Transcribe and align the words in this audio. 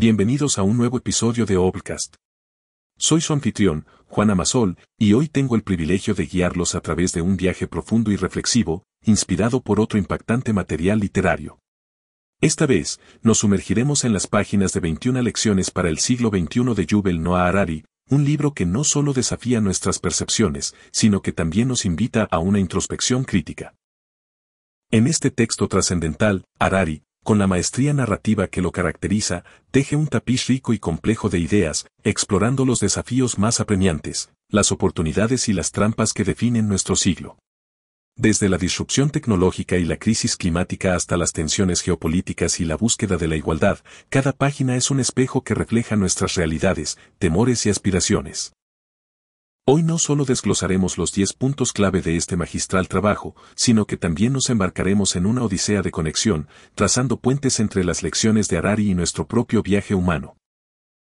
Bienvenidos 0.00 0.58
a 0.58 0.62
un 0.62 0.76
nuevo 0.76 0.98
episodio 0.98 1.44
de 1.44 1.56
Obcast. 1.56 2.14
Soy 2.98 3.20
su 3.20 3.32
anfitrión, 3.32 3.84
Juan 4.06 4.30
Amasol, 4.30 4.78
y 4.96 5.14
hoy 5.14 5.26
tengo 5.26 5.56
el 5.56 5.64
privilegio 5.64 6.14
de 6.14 6.26
guiarlos 6.26 6.76
a 6.76 6.80
través 6.80 7.12
de 7.14 7.20
un 7.20 7.36
viaje 7.36 7.66
profundo 7.66 8.12
y 8.12 8.16
reflexivo, 8.16 8.84
inspirado 9.02 9.60
por 9.60 9.80
otro 9.80 9.98
impactante 9.98 10.52
material 10.52 11.00
literario. 11.00 11.58
Esta 12.40 12.64
vez, 12.64 13.00
nos 13.22 13.38
sumergiremos 13.38 14.04
en 14.04 14.12
las 14.12 14.28
páginas 14.28 14.72
de 14.72 14.78
21 14.78 15.20
lecciones 15.20 15.72
para 15.72 15.88
el 15.88 15.98
siglo 15.98 16.28
XXI 16.28 16.74
de 16.76 16.86
Yuval 16.86 17.20
Noah 17.20 17.48
Harari, 17.48 17.84
un 18.08 18.24
libro 18.24 18.54
que 18.54 18.66
no 18.66 18.84
solo 18.84 19.12
desafía 19.12 19.60
nuestras 19.60 19.98
percepciones, 19.98 20.76
sino 20.92 21.22
que 21.22 21.32
también 21.32 21.66
nos 21.66 21.84
invita 21.84 22.28
a 22.30 22.38
una 22.38 22.60
introspección 22.60 23.24
crítica. 23.24 23.74
En 24.92 25.08
este 25.08 25.32
texto 25.32 25.66
trascendental, 25.66 26.44
Harari, 26.60 27.02
con 27.28 27.38
la 27.38 27.46
maestría 27.46 27.92
narrativa 27.92 28.46
que 28.46 28.62
lo 28.62 28.72
caracteriza, 28.72 29.44
teje 29.70 29.96
un 29.96 30.06
tapiz 30.06 30.46
rico 30.46 30.72
y 30.72 30.78
complejo 30.78 31.28
de 31.28 31.38
ideas, 31.38 31.86
explorando 32.02 32.64
los 32.64 32.80
desafíos 32.80 33.36
más 33.38 33.60
apremiantes, 33.60 34.30
las 34.48 34.72
oportunidades 34.72 35.46
y 35.50 35.52
las 35.52 35.70
trampas 35.70 36.14
que 36.14 36.24
definen 36.24 36.68
nuestro 36.68 36.96
siglo. 36.96 37.36
Desde 38.16 38.48
la 38.48 38.56
disrupción 38.56 39.10
tecnológica 39.10 39.76
y 39.76 39.84
la 39.84 39.98
crisis 39.98 40.38
climática 40.38 40.94
hasta 40.94 41.18
las 41.18 41.34
tensiones 41.34 41.82
geopolíticas 41.82 42.60
y 42.60 42.64
la 42.64 42.76
búsqueda 42.78 43.18
de 43.18 43.28
la 43.28 43.36
igualdad, 43.36 43.80
cada 44.08 44.32
página 44.32 44.76
es 44.76 44.90
un 44.90 44.98
espejo 44.98 45.44
que 45.44 45.52
refleja 45.52 45.96
nuestras 45.96 46.34
realidades, 46.34 46.96
temores 47.18 47.66
y 47.66 47.68
aspiraciones. 47.68 48.54
Hoy 49.70 49.82
no 49.82 49.98
solo 49.98 50.24
desglosaremos 50.24 50.96
los 50.96 51.12
10 51.12 51.34
puntos 51.34 51.74
clave 51.74 52.00
de 52.00 52.16
este 52.16 52.38
magistral 52.38 52.88
trabajo, 52.88 53.36
sino 53.54 53.84
que 53.84 53.98
también 53.98 54.32
nos 54.32 54.48
embarcaremos 54.48 55.14
en 55.14 55.26
una 55.26 55.42
odisea 55.42 55.82
de 55.82 55.90
conexión, 55.90 56.48
trazando 56.74 57.20
puentes 57.20 57.60
entre 57.60 57.84
las 57.84 58.02
lecciones 58.02 58.48
de 58.48 58.56
Harari 58.56 58.90
y 58.90 58.94
nuestro 58.94 59.26
propio 59.26 59.62
viaje 59.62 59.94
humano. 59.94 60.38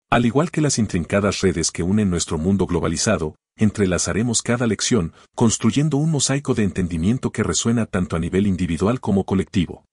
Al 0.10 0.26
igual 0.26 0.52
que 0.52 0.60
las 0.60 0.78
intrincadas 0.78 1.40
redes 1.40 1.72
que 1.72 1.84
unen 1.84 2.10
nuestro 2.10 2.38
mundo 2.38 2.66
globalizado, 2.66 3.36
entrelazaremos 3.56 4.42
cada 4.42 4.68
lección, 4.68 5.14
construyendo 5.36 5.96
un 5.96 6.12
mosaico 6.12 6.54
de 6.54 6.64
entendimiento 6.64 7.32
que 7.32 7.44
resuena 7.44 7.86
tanto 7.86 8.18
a 8.18 8.20
nivel 8.20 8.46
individual 8.46 9.00
como 9.00 9.24
colectivo. 9.24 9.86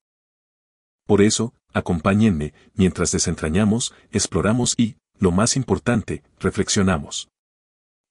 Por 1.07 1.23
eso, 1.23 1.55
acompáñenme, 1.73 2.53
mientras 2.75 3.13
desentrañamos, 3.13 3.95
exploramos 4.11 4.75
y, 4.77 4.97
lo 5.21 5.31
más 5.31 5.55
importante, 5.55 6.25
reflexionamos 6.41 7.29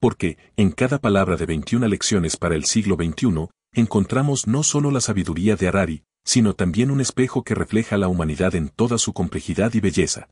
porque, 0.05 0.37
en 0.55 0.69
cada 0.69 0.99
palabra 0.99 1.35
de 1.35 1.47
21 1.47 1.87
lecciones 1.87 2.37
para 2.37 2.53
el 2.53 2.65
siglo 2.65 2.95
XXI, 2.95 3.49
encontramos 3.73 4.45
no 4.45 4.61
solo 4.61 4.91
la 4.91 5.01
sabiduría 5.01 5.55
de 5.55 5.67
Harari, 5.67 6.03
sino 6.23 6.53
también 6.53 6.91
un 6.91 7.01
espejo 7.01 7.43
que 7.43 7.55
refleja 7.55 7.97
la 7.97 8.07
humanidad 8.07 8.53
en 8.53 8.69
toda 8.69 8.99
su 8.99 9.13
complejidad 9.13 9.73
y 9.73 9.79
belleza. 9.79 10.29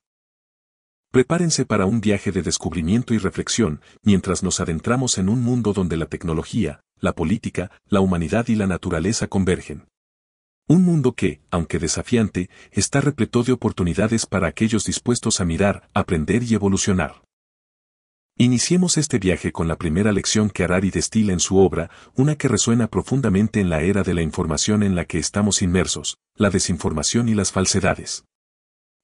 Prepárense 1.12 1.66
para 1.66 1.88
un 1.88 2.02
viaje 2.02 2.32
de 2.32 2.44
descubrimiento 2.44 3.16
y 3.16 3.18
reflexión, 3.18 3.82
mientras 4.04 4.44
nos 4.44 4.60
adentramos 4.60 5.18
en 5.18 5.28
un 5.28 5.42
mundo 5.42 5.74
donde 5.74 5.98
la 5.98 6.06
tecnología, 6.06 6.82
la 7.00 7.14
política, 7.14 7.72
la 7.88 8.00
humanidad 8.00 8.50
y 8.50 8.56
la 8.56 8.68
naturaleza 8.68 9.26
convergen. 9.26 9.88
Un 10.68 10.84
mundo 10.84 11.14
que, 11.14 11.42
aunque 11.50 11.80
desafiante, 11.80 12.52
está 12.72 13.02
repleto 13.02 13.42
de 13.42 13.54
oportunidades 13.54 14.28
para 14.28 14.46
aquellos 14.46 14.86
dispuestos 14.86 15.42
a 15.42 15.46
mirar, 15.46 15.90
aprender 15.96 16.44
y 16.44 16.54
evolucionar. 16.54 17.23
Iniciemos 18.38 18.98
este 18.98 19.20
viaje 19.20 19.52
con 19.52 19.68
la 19.68 19.76
primera 19.76 20.12
lección 20.12 20.50
que 20.50 20.64
Harari 20.64 20.90
destila 20.90 21.34
en 21.34 21.40
su 21.40 21.60
obra, 21.60 21.92
una 22.16 22.36
que 22.36 22.48
resuena 22.48 22.88
profundamente 22.88 23.60
en 23.60 23.70
la 23.70 23.84
era 23.84 24.02
de 24.02 24.16
la 24.16 24.24
información 24.24 24.82
en 24.82 24.96
la 24.96 25.06
que 25.06 25.20
estamos 25.20 25.62
inmersos, 25.62 26.18
la 26.36 26.50
desinformación 26.50 27.30
y 27.30 27.36
las 27.36 27.52
falsedades. 27.52 28.26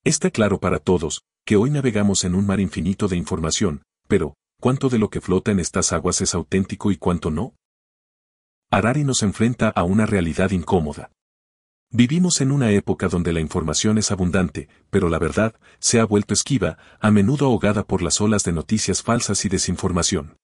Está 0.03 0.31
claro 0.31 0.59
para 0.59 0.79
todos, 0.79 1.21
que 1.45 1.57
hoy 1.57 1.69
navegamos 1.69 2.23
en 2.23 2.33
un 2.33 2.47
mar 2.47 2.59
infinito 2.59 3.07
de 3.07 3.17
información, 3.17 3.83
pero, 4.07 4.33
¿cuánto 4.59 4.89
de 4.89 4.97
lo 4.97 5.11
que 5.11 5.21
flota 5.21 5.51
en 5.51 5.59
estas 5.59 5.93
aguas 5.93 6.21
es 6.21 6.33
auténtico 6.33 6.89
y 6.89 6.97
cuánto 6.97 7.29
no? 7.29 7.53
Harari 8.71 9.03
nos 9.03 9.21
enfrenta 9.21 9.69
a 9.69 9.83
una 9.83 10.07
realidad 10.07 10.49
incómoda. 10.49 11.11
Vivimos 11.91 12.39
en 12.41 12.51
una 12.51 12.71
época 12.71 13.07
donde 13.07 13.33
la 13.33 13.39
información 13.39 13.97
es 13.97 14.11
abundante, 14.11 14.69
pero 14.91 15.09
la 15.09 15.17
verdad 15.17 15.55
se 15.79 15.99
ha 15.99 16.05
vuelto 16.05 16.35
esquiva, 16.35 16.77
a 16.99 17.09
menudo 17.09 17.47
ahogada 17.47 17.83
por 17.83 18.03
las 18.03 18.21
olas 18.21 18.43
de 18.43 18.51
noticias 18.51 19.01
falsas 19.01 19.43
y 19.45 19.49
desinformación. 19.49 20.37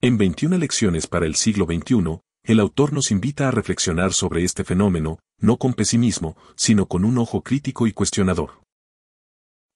En 0.00 0.16
21 0.16 0.56
lecciones 0.56 1.06
para 1.06 1.26
el 1.26 1.34
siglo 1.34 1.66
XXI, 1.66 2.20
el 2.44 2.58
autor 2.58 2.94
nos 2.94 3.10
invita 3.10 3.48
a 3.48 3.50
reflexionar 3.50 4.14
sobre 4.14 4.44
este 4.44 4.64
fenómeno, 4.64 5.18
no 5.38 5.58
con 5.58 5.74
pesimismo, 5.74 6.38
sino 6.56 6.86
con 6.86 7.04
un 7.04 7.18
ojo 7.18 7.42
crítico 7.42 7.86
y 7.86 7.92
cuestionador. 7.92 8.62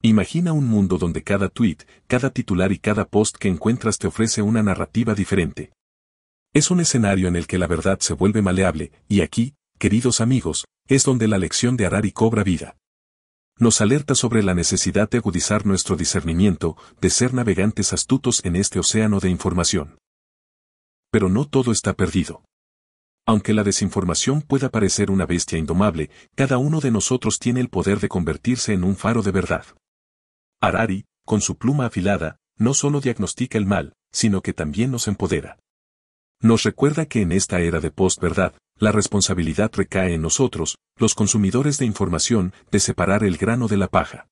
Imagina 0.00 0.54
un 0.54 0.66
mundo 0.66 0.96
donde 0.96 1.22
cada 1.22 1.50
tweet, 1.50 1.78
cada 2.06 2.30
titular 2.30 2.72
y 2.72 2.78
cada 2.78 3.04
post 3.06 3.36
que 3.36 3.48
encuentras 3.48 3.98
te 3.98 4.06
ofrece 4.06 4.40
una 4.40 4.62
narrativa 4.62 5.14
diferente. 5.14 5.72
Es 6.54 6.70
un 6.70 6.80
escenario 6.80 7.28
en 7.28 7.36
el 7.36 7.46
que 7.46 7.58
la 7.58 7.66
verdad 7.66 8.00
se 8.00 8.14
vuelve 8.14 8.40
maleable, 8.40 8.92
y 9.08 9.20
aquí, 9.20 9.54
queridos 9.78 10.20
amigos, 10.20 10.64
es 10.88 11.04
donde 11.04 11.28
la 11.28 11.38
lección 11.38 11.76
de 11.76 11.86
Harari 11.86 12.12
cobra 12.12 12.42
vida. 12.44 12.76
Nos 13.58 13.80
alerta 13.80 14.14
sobre 14.14 14.42
la 14.42 14.54
necesidad 14.54 15.08
de 15.08 15.18
agudizar 15.18 15.64
nuestro 15.64 15.96
discernimiento, 15.96 16.76
de 17.00 17.10
ser 17.10 17.32
navegantes 17.32 17.92
astutos 17.92 18.44
en 18.44 18.56
este 18.56 18.78
océano 18.78 19.20
de 19.20 19.30
información. 19.30 19.98
Pero 21.10 21.28
no 21.28 21.46
todo 21.46 21.72
está 21.72 21.94
perdido. 21.94 22.44
Aunque 23.26 23.54
la 23.54 23.64
desinformación 23.64 24.42
pueda 24.42 24.68
parecer 24.68 25.10
una 25.10 25.26
bestia 25.26 25.58
indomable, 25.58 26.10
cada 26.34 26.58
uno 26.58 26.80
de 26.80 26.90
nosotros 26.90 27.38
tiene 27.38 27.60
el 27.60 27.68
poder 27.68 27.98
de 27.98 28.08
convertirse 28.08 28.72
en 28.72 28.84
un 28.84 28.94
faro 28.94 29.22
de 29.22 29.32
verdad. 29.32 29.64
Harari, 30.60 31.06
con 31.24 31.40
su 31.40 31.56
pluma 31.56 31.86
afilada, 31.86 32.36
no 32.56 32.72
solo 32.72 33.00
diagnostica 33.00 33.58
el 33.58 33.66
mal, 33.66 33.94
sino 34.12 34.42
que 34.42 34.52
también 34.52 34.90
nos 34.90 35.08
empodera. 35.08 35.58
Nos 36.46 36.62
recuerda 36.62 37.06
que 37.06 37.22
en 37.22 37.32
esta 37.32 37.58
era 37.58 37.80
de 37.80 37.90
post-verdad, 37.90 38.54
la 38.78 38.92
responsabilidad 38.92 39.72
recae 39.74 40.14
en 40.14 40.22
nosotros, 40.22 40.76
los 40.96 41.16
consumidores 41.16 41.76
de 41.78 41.86
información, 41.86 42.52
de 42.70 42.78
separar 42.78 43.24
el 43.24 43.36
grano 43.36 43.66
de 43.66 43.76
la 43.76 43.88
paja. 43.88 44.28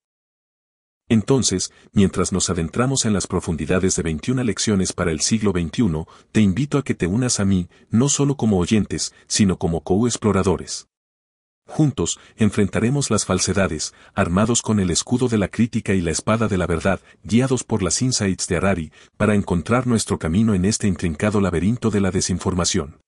Entonces, 1.08 1.72
mientras 1.92 2.32
nos 2.32 2.50
adentramos 2.50 3.04
en 3.04 3.14
las 3.14 3.26
profundidades 3.26 3.97
de 3.97 4.04
21 4.04 4.44
lecciones 4.44 4.92
para 4.92 5.10
el 5.10 5.22
siglo 5.22 5.50
XXI, 5.50 6.04
te 6.30 6.41
invito 6.41 6.78
a 6.78 6.84
que 6.84 6.94
te 6.94 7.08
unas 7.08 7.41
a 7.41 7.44
mí, 7.44 7.69
no 7.91 8.08
solo 8.08 8.36
como 8.36 8.58
oyentes, 8.58 9.12
sino 9.26 9.58
como 9.58 9.82
co-exploradores. 9.82 10.86
Juntos, 11.66 12.20
enfrentaremos 12.36 13.10
las 13.10 13.25
falsedades, 13.25 13.94
armados 14.14 14.62
con 14.62 14.80
el 14.80 14.91
escudo 14.91 15.28
de 15.28 15.38
la 15.38 15.48
crítica 15.48 15.94
y 15.94 16.00
la 16.00 16.10
espada 16.10 16.47
de 16.47 16.58
la 16.58 16.66
verdad, 16.66 17.00
guiados 17.22 17.64
por 17.64 17.82
las 17.82 18.02
insights 18.02 18.47
de 18.47 18.56
Harari, 18.56 18.92
para 19.16 19.34
encontrar 19.34 19.86
nuestro 19.86 20.19
camino 20.19 20.54
en 20.54 20.66
este 20.66 20.86
intrincado 20.86 21.41
laberinto 21.41 21.91
de 21.91 22.00
la 22.00 22.10
desinformación. 22.10 23.00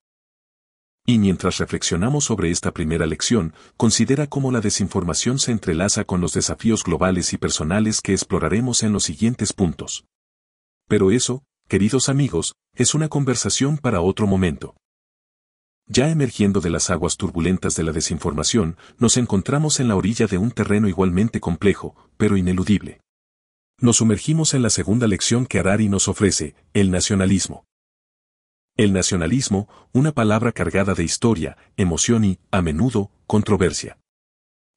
Y 1.09 1.19
mientras 1.19 1.59
reflexionamos 1.59 2.25
sobre 2.25 2.50
esta 2.50 2.72
primera 2.72 3.06
lección, 3.06 3.55
considera 3.77 4.27
cómo 4.27 4.50
la 4.50 4.61
desinformación 4.61 5.38
se 5.38 5.53
entrelaza 5.53 6.05
con 6.05 6.21
los 6.21 6.33
desafíos 6.33 6.83
globales 6.83 7.33
y 7.33 7.38
personales 7.38 8.00
que 8.00 8.12
exploraremos 8.12 8.83
en 8.83 8.93
los 8.93 9.05
siguientes 9.05 9.53
puntos. 9.53 10.06
Pero 10.88 11.12
eso, 11.12 11.44
queridos 11.69 12.09
amigos, 12.09 12.55
es 12.75 12.94
una 12.94 13.09
conversación 13.09 13.78
para 13.78 14.00
otro 14.00 14.27
momento. 14.27 14.75
Ya 15.89 16.11
emergiendo 16.11 16.61
de 16.61 16.71
las 16.71 16.91
aguas 16.91 17.17
turbulentas 17.17 17.77
de 17.77 17.85
la 17.85 17.93
desinformación, 17.93 18.77
nos 18.99 19.17
encontramos 19.17 19.79
en 19.79 19.87
la 19.87 19.95
orilla 19.95 20.27
de 20.27 20.37
un 20.37 20.51
terreno 20.51 20.89
igualmente 20.89 21.39
complejo, 21.39 21.95
pero 22.17 22.37
ineludible. 22.37 23.01
Nos 23.81 23.99
sumergimos 23.99 24.55
en 24.55 24.63
la 24.63 24.71
segunda 24.71 25.07
lección 25.07 25.47
que 25.47 25.61
Harari 25.61 25.89
nos 25.89 26.09
ofrece, 26.09 26.57
el 26.73 26.91
nacionalismo. 26.91 27.65
El 28.77 28.93
nacionalismo, 28.93 29.69
una 29.93 30.13
palabra 30.13 30.51
cargada 30.51 30.95
de 30.95 31.05
historia, 31.05 31.57
emoción 31.77 32.25
y, 32.25 32.39
a 32.51 32.63
menudo, 32.63 33.13
controversia. 33.27 33.99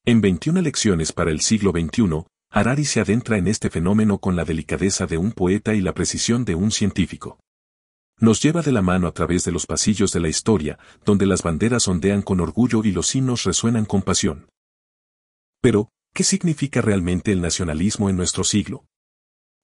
En 0.05 0.21
21 0.21 0.61
lecciones 0.61 1.11
para 1.11 1.31
el 1.31 1.41
siglo 1.41 1.71
XXI, 1.71 2.25
Harari 2.51 2.85
se 2.85 2.99
adentra 2.99 3.37
en 3.37 3.47
este 3.47 3.69
fenómeno 3.69 4.19
con 4.19 4.35
la 4.35 4.45
delicadeza 4.45 5.07
de 5.07 5.17
un 5.17 5.31
poeta 5.31 5.73
y 5.73 5.81
la 5.81 5.93
precisión 5.93 6.45
de 6.45 6.55
un 6.55 6.71
científico. 6.71 7.39
Nos 8.19 8.41
lleva 8.41 8.61
de 8.61 8.73
la 8.73 8.81
mano 8.81 9.07
a 9.07 9.13
través 9.13 9.45
de 9.45 9.51
los 9.51 9.65
pasillos 9.65 10.11
de 10.11 10.19
la 10.19 10.27
historia, 10.27 10.77
donde 11.05 11.25
las 11.25 11.41
banderas 11.41 11.87
ondean 11.87 12.21
con 12.21 12.41
orgullo 12.41 12.83
y 12.83 12.91
los 12.91 13.15
himnos 13.15 13.43
resuenan 13.43 13.85
con 13.85 14.01
pasión. 14.01 14.49
Pero, 15.61 15.89
¿qué 16.13 16.25
significa 16.25 16.81
realmente 16.81 17.31
el 17.31 17.39
nacionalismo 17.39 18.09
en 18.09 18.17
nuestro 18.17 18.43
siglo? 18.43 18.85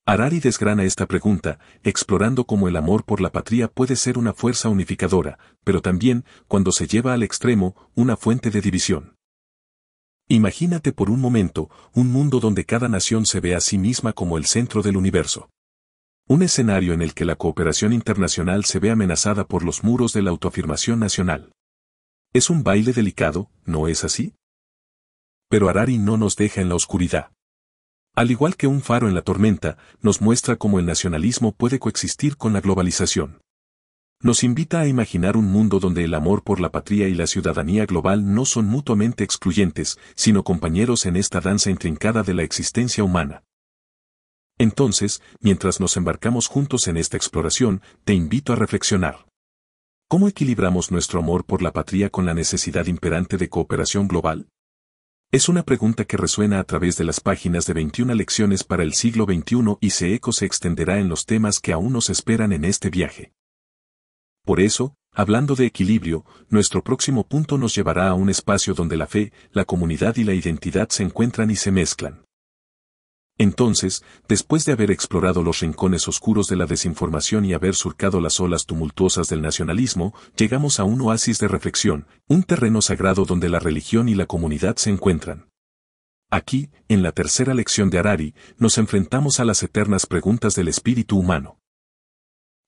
Harari 0.05 0.39
desgrana 0.39 0.83
esta 0.83 1.05
pregunta, 1.05 1.59
explorando 1.83 2.45
cómo 2.45 2.69
el 2.69 2.77
amor 2.77 3.03
por 3.03 3.19
la 3.19 3.31
patria 3.31 3.67
puede 3.67 3.95
ser 3.95 4.17
una 4.17 4.33
fuerza 4.33 4.69
unificadora, 4.69 5.37
pero 5.63 5.81
también, 5.81 6.23
cuando 6.47 6.71
se 6.71 6.87
lleva 6.87 7.13
al 7.13 7.23
extremo, 7.23 7.75
una 7.95 8.15
fuente 8.15 8.51
de 8.51 8.61
división. 8.61 9.17
Imagínate 10.27 10.93
por 10.93 11.09
un 11.09 11.19
momento, 11.19 11.69
un 11.93 12.11
mundo 12.11 12.39
donde 12.39 12.65
cada 12.65 12.87
nación 12.87 13.25
se 13.25 13.41
ve 13.41 13.53
a 13.53 13.59
sí 13.59 13.77
misma 13.77 14.13
como 14.13 14.37
el 14.37 14.45
centro 14.45 14.81
del 14.81 14.95
universo. 14.95 15.49
Un 16.27 16.41
escenario 16.41 16.93
en 16.93 17.03
el 17.03 17.13
que 17.13 17.23
la 17.23 17.35
cooperación 17.35 17.93
internacional 17.93 18.65
se 18.65 18.79
ve 18.79 18.89
amenazada 18.89 19.47
por 19.47 19.63
los 19.63 19.83
muros 19.83 20.11
de 20.11 20.23
la 20.23 20.31
autoafirmación 20.31 20.99
nacional. 20.99 21.51
Es 22.33 22.49
un 22.49 22.63
baile 22.63 22.93
delicado, 22.93 23.51
¿no 23.63 23.87
es 23.87 24.03
así? 24.03 24.33
Pero 25.49 25.69
Harari 25.69 25.99
no 25.99 26.17
nos 26.17 26.35
deja 26.35 26.61
en 26.61 26.69
la 26.69 26.73
oscuridad. 26.73 27.31
Al 28.15 28.31
igual 28.31 28.55
que 28.55 28.65
un 28.65 28.81
faro 28.81 29.07
en 29.07 29.13
la 29.13 29.21
tormenta, 29.21 29.77
nos 30.01 30.19
muestra 30.19 30.55
cómo 30.55 30.79
el 30.79 30.87
nacionalismo 30.87 31.51
puede 31.51 31.77
coexistir 31.77 32.37
con 32.37 32.53
la 32.53 32.61
globalización. 32.61 33.39
Nos 34.19 34.43
invita 34.43 34.79
a 34.79 34.87
imaginar 34.87 35.37
un 35.37 35.45
mundo 35.45 35.79
donde 35.79 36.05
el 36.05 36.15
amor 36.15 36.43
por 36.43 36.59
la 36.59 36.71
patria 36.71 37.07
y 37.07 37.13
la 37.13 37.27
ciudadanía 37.27 37.85
global 37.85 38.33
no 38.33 38.45
son 38.45 38.65
mutuamente 38.65 39.23
excluyentes, 39.23 39.99
sino 40.15 40.43
compañeros 40.43 41.05
en 41.05 41.17
esta 41.17 41.39
danza 41.39 41.69
intrincada 41.69 42.23
de 42.23 42.33
la 42.33 42.41
existencia 42.41 43.03
humana. 43.03 43.43
Entonces, 44.57 45.21
mientras 45.41 45.79
nos 45.79 45.97
embarcamos 45.97 46.47
juntos 46.47 46.87
en 46.87 46.97
esta 46.97 47.17
exploración, 47.17 47.81
te 48.05 48.13
invito 48.13 48.53
a 48.53 48.55
reflexionar. 48.55 49.25
¿Cómo 50.07 50.27
equilibramos 50.27 50.91
nuestro 50.91 51.19
amor 51.19 51.45
por 51.45 51.61
la 51.61 51.73
patria 51.73 52.09
con 52.09 52.25
la 52.25 52.33
necesidad 52.33 52.85
imperante 52.85 53.37
de 53.37 53.49
cooperación 53.49 54.07
global? 54.07 54.47
Es 55.31 55.49
una 55.49 55.63
pregunta 55.63 56.05
que 56.05 56.15
resuena 56.15 56.59
a 56.59 56.63
través 56.63 56.95
de 56.95 57.03
las 57.03 57.19
páginas 57.19 57.65
de 57.65 57.73
21 57.73 58.13
lecciones 58.13 58.63
para 58.63 58.83
el 58.83 58.93
siglo 58.93 59.25
XXI 59.25 59.77
y 59.81 59.89
se 59.89 60.13
eco 60.13 60.31
se 60.31 60.45
extenderá 60.45 60.99
en 60.99 61.09
los 61.09 61.25
temas 61.25 61.59
que 61.59 61.73
aún 61.73 61.91
nos 61.91 62.09
esperan 62.09 62.53
en 62.53 62.63
este 62.63 62.89
viaje. 62.89 63.33
Por 64.45 64.61
eso, 64.61 64.95
hablando 65.11 65.55
de 65.55 65.65
equilibrio, 65.65 66.23
nuestro 66.49 66.83
próximo 66.83 67.27
punto 67.27 67.57
nos 67.57 67.75
llevará 67.75 68.07
a 68.07 68.13
un 68.13 68.29
espacio 68.29 68.75
donde 68.75 68.95
la 68.95 69.07
fe, 69.07 69.33
la 69.51 69.65
comunidad 69.65 70.15
y 70.17 70.23
la 70.23 70.35
identidad 70.35 70.89
se 70.89 71.03
encuentran 71.03 71.49
y 71.49 71.55
se 71.55 71.71
mezclan. 71.71 72.24
Entonces, 73.37 74.03
después 74.29 74.63
de 74.63 74.71
haber 74.71 74.91
explorado 74.91 75.43
los 75.43 75.59
rincones 75.59 76.07
oscuros 76.07 76.47
de 76.47 76.55
la 76.55 76.65
desinformación 76.65 77.43
y 77.43 77.53
haber 77.53 77.75
surcado 77.75 78.21
las 78.21 78.39
olas 78.39 78.65
tumultuosas 78.65 79.27
del 79.27 79.41
nacionalismo, 79.41 80.13
llegamos 80.37 80.79
a 80.79 80.85
un 80.85 81.01
oasis 81.01 81.39
de 81.39 81.49
reflexión, 81.49 82.07
un 82.27 82.43
terreno 82.43 82.81
sagrado 82.81 83.25
donde 83.25 83.49
la 83.49 83.59
religión 83.59 84.07
y 84.07 84.15
la 84.15 84.25
comunidad 84.25 84.77
se 84.77 84.89
encuentran. 84.89 85.49
Aquí, 86.31 86.69
en 86.87 87.03
la 87.03 87.11
tercera 87.11 87.53
lección 87.53 87.89
de 87.89 87.99
Harari, 87.99 88.33
nos 88.57 88.77
enfrentamos 88.77 89.39
a 89.39 89.45
las 89.45 89.61
eternas 89.63 90.05
preguntas 90.05 90.55
del 90.55 90.69
espíritu 90.69 91.19
humano. 91.19 91.59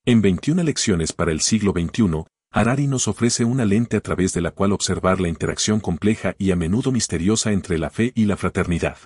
En 0.04 0.20
21 0.20 0.62
lecciones 0.62 1.12
para 1.12 1.32
el 1.32 1.40
siglo 1.40 1.72
XXI, 1.72 2.24
Harari 2.50 2.86
nos 2.86 3.08
ofrece 3.08 3.44
una 3.44 3.64
lente 3.64 3.96
a 3.96 4.00
través 4.00 4.32
de 4.32 4.42
la 4.42 4.52
cual 4.52 4.72
observar 4.72 5.20
la 5.20 5.28
interacción 5.28 5.80
compleja 5.80 6.34
y 6.38 6.50
a 6.50 6.56
menudo 6.56 6.92
misteriosa 6.92 7.52
entre 7.52 7.78
la 7.78 7.90
fe 7.90 8.12
y 8.14 8.26
la 8.26 8.36
fraternidad. 8.36 8.96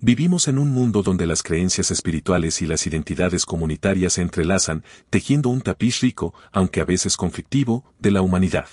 Vivimos 0.00 0.46
en 0.46 0.58
un 0.58 0.70
mundo 0.70 1.02
donde 1.02 1.26
las 1.26 1.42
creencias 1.42 1.90
espirituales 1.90 2.62
y 2.62 2.66
las 2.66 2.86
identidades 2.86 3.44
comunitarias 3.44 4.12
se 4.12 4.22
entrelazan, 4.22 4.84
tejiendo 5.10 5.48
un 5.48 5.60
tapiz 5.60 6.00
rico, 6.02 6.34
aunque 6.52 6.80
a 6.80 6.84
veces 6.84 7.16
conflictivo, 7.16 7.92
de 7.98 8.12
la 8.12 8.22
humanidad. 8.22 8.68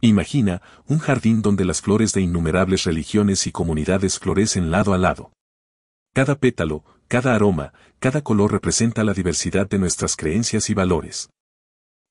Imagina 0.00 0.60
un 0.88 0.98
jardín 0.98 1.40
donde 1.40 1.64
las 1.64 1.80
flores 1.80 2.12
de 2.12 2.20
innumerables 2.20 2.82
religiones 2.82 3.46
y 3.46 3.52
comunidades 3.52 4.18
florecen 4.18 4.72
lado 4.72 4.92
a 4.92 4.98
lado. 4.98 5.32
Cada 6.12 6.34
pétalo, 6.34 6.82
cada 7.06 7.36
aroma, 7.36 7.72
cada 8.00 8.22
color 8.22 8.50
representa 8.50 9.04
la 9.04 9.14
diversidad 9.14 9.68
de 9.68 9.78
nuestras 9.78 10.16
creencias 10.16 10.68
y 10.68 10.74
valores. 10.74 11.30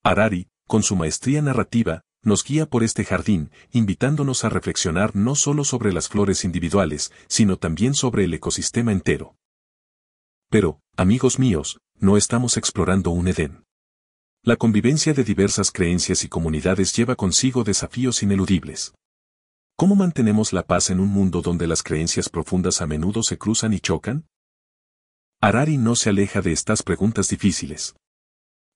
Harari, 0.02 0.48
con 0.66 0.82
su 0.82 0.96
maestría 0.96 1.42
narrativa, 1.42 2.00
nos 2.22 2.44
guía 2.44 2.66
por 2.66 2.84
este 2.84 3.04
jardín, 3.04 3.50
invitándonos 3.72 4.44
a 4.44 4.48
reflexionar 4.48 5.16
no 5.16 5.34
solo 5.34 5.64
sobre 5.64 5.92
las 5.92 6.08
flores 6.08 6.44
individuales, 6.44 7.12
sino 7.26 7.56
también 7.56 7.94
sobre 7.94 8.24
el 8.24 8.34
ecosistema 8.34 8.92
entero. 8.92 9.36
Pero, 10.48 10.80
amigos 10.96 11.38
míos, 11.38 11.80
no 11.98 12.16
estamos 12.16 12.56
explorando 12.56 13.10
un 13.10 13.28
Edén. 13.28 13.64
La 14.44 14.56
convivencia 14.56 15.14
de 15.14 15.24
diversas 15.24 15.70
creencias 15.70 16.24
y 16.24 16.28
comunidades 16.28 16.94
lleva 16.94 17.16
consigo 17.16 17.64
desafíos 17.64 18.22
ineludibles. 18.22 18.92
¿Cómo 19.76 19.94
mantenemos 19.94 20.52
la 20.52 20.64
paz 20.64 20.90
en 20.90 21.00
un 21.00 21.08
mundo 21.08 21.42
donde 21.42 21.66
las 21.66 21.82
creencias 21.82 22.28
profundas 22.28 22.82
a 22.82 22.86
menudo 22.86 23.22
se 23.22 23.38
cruzan 23.38 23.72
y 23.72 23.80
chocan? 23.80 24.26
Harari 25.40 25.76
no 25.76 25.96
se 25.96 26.10
aleja 26.10 26.40
de 26.40 26.52
estas 26.52 26.82
preguntas 26.82 27.28
difíciles. 27.28 27.96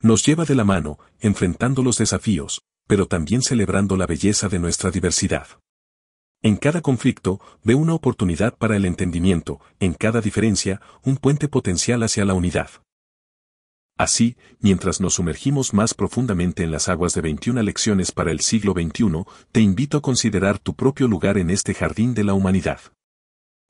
Nos 0.00 0.24
lleva 0.24 0.44
de 0.44 0.54
la 0.54 0.64
mano, 0.64 0.98
enfrentando 1.20 1.82
los 1.82 1.98
desafíos, 1.98 2.62
pero 2.86 3.06
también 3.06 3.42
celebrando 3.42 3.96
la 3.96 4.06
belleza 4.06 4.48
de 4.48 4.58
nuestra 4.58 4.90
diversidad. 4.90 5.46
En 6.42 6.56
cada 6.56 6.80
conflicto, 6.80 7.40
ve 7.64 7.74
una 7.74 7.94
oportunidad 7.94 8.56
para 8.56 8.76
el 8.76 8.84
entendimiento, 8.84 9.60
en 9.80 9.94
cada 9.94 10.20
diferencia, 10.20 10.80
un 11.02 11.16
puente 11.16 11.48
potencial 11.48 12.02
hacia 12.02 12.24
la 12.24 12.34
unidad. 12.34 12.70
Así, 13.98 14.36
mientras 14.60 15.00
nos 15.00 15.14
sumergimos 15.14 15.72
más 15.72 15.94
profundamente 15.94 16.62
en 16.62 16.70
las 16.70 16.88
aguas 16.88 17.14
de 17.14 17.22
21 17.22 17.62
lecciones 17.62 18.12
para 18.12 18.30
el 18.30 18.40
siglo 18.40 18.74
XXI, 18.74 19.24
te 19.52 19.60
invito 19.60 19.96
a 19.96 20.02
considerar 20.02 20.58
tu 20.58 20.74
propio 20.74 21.08
lugar 21.08 21.38
en 21.38 21.50
este 21.50 21.72
jardín 21.72 22.12
de 22.12 22.24
la 22.24 22.34
humanidad. 22.34 22.80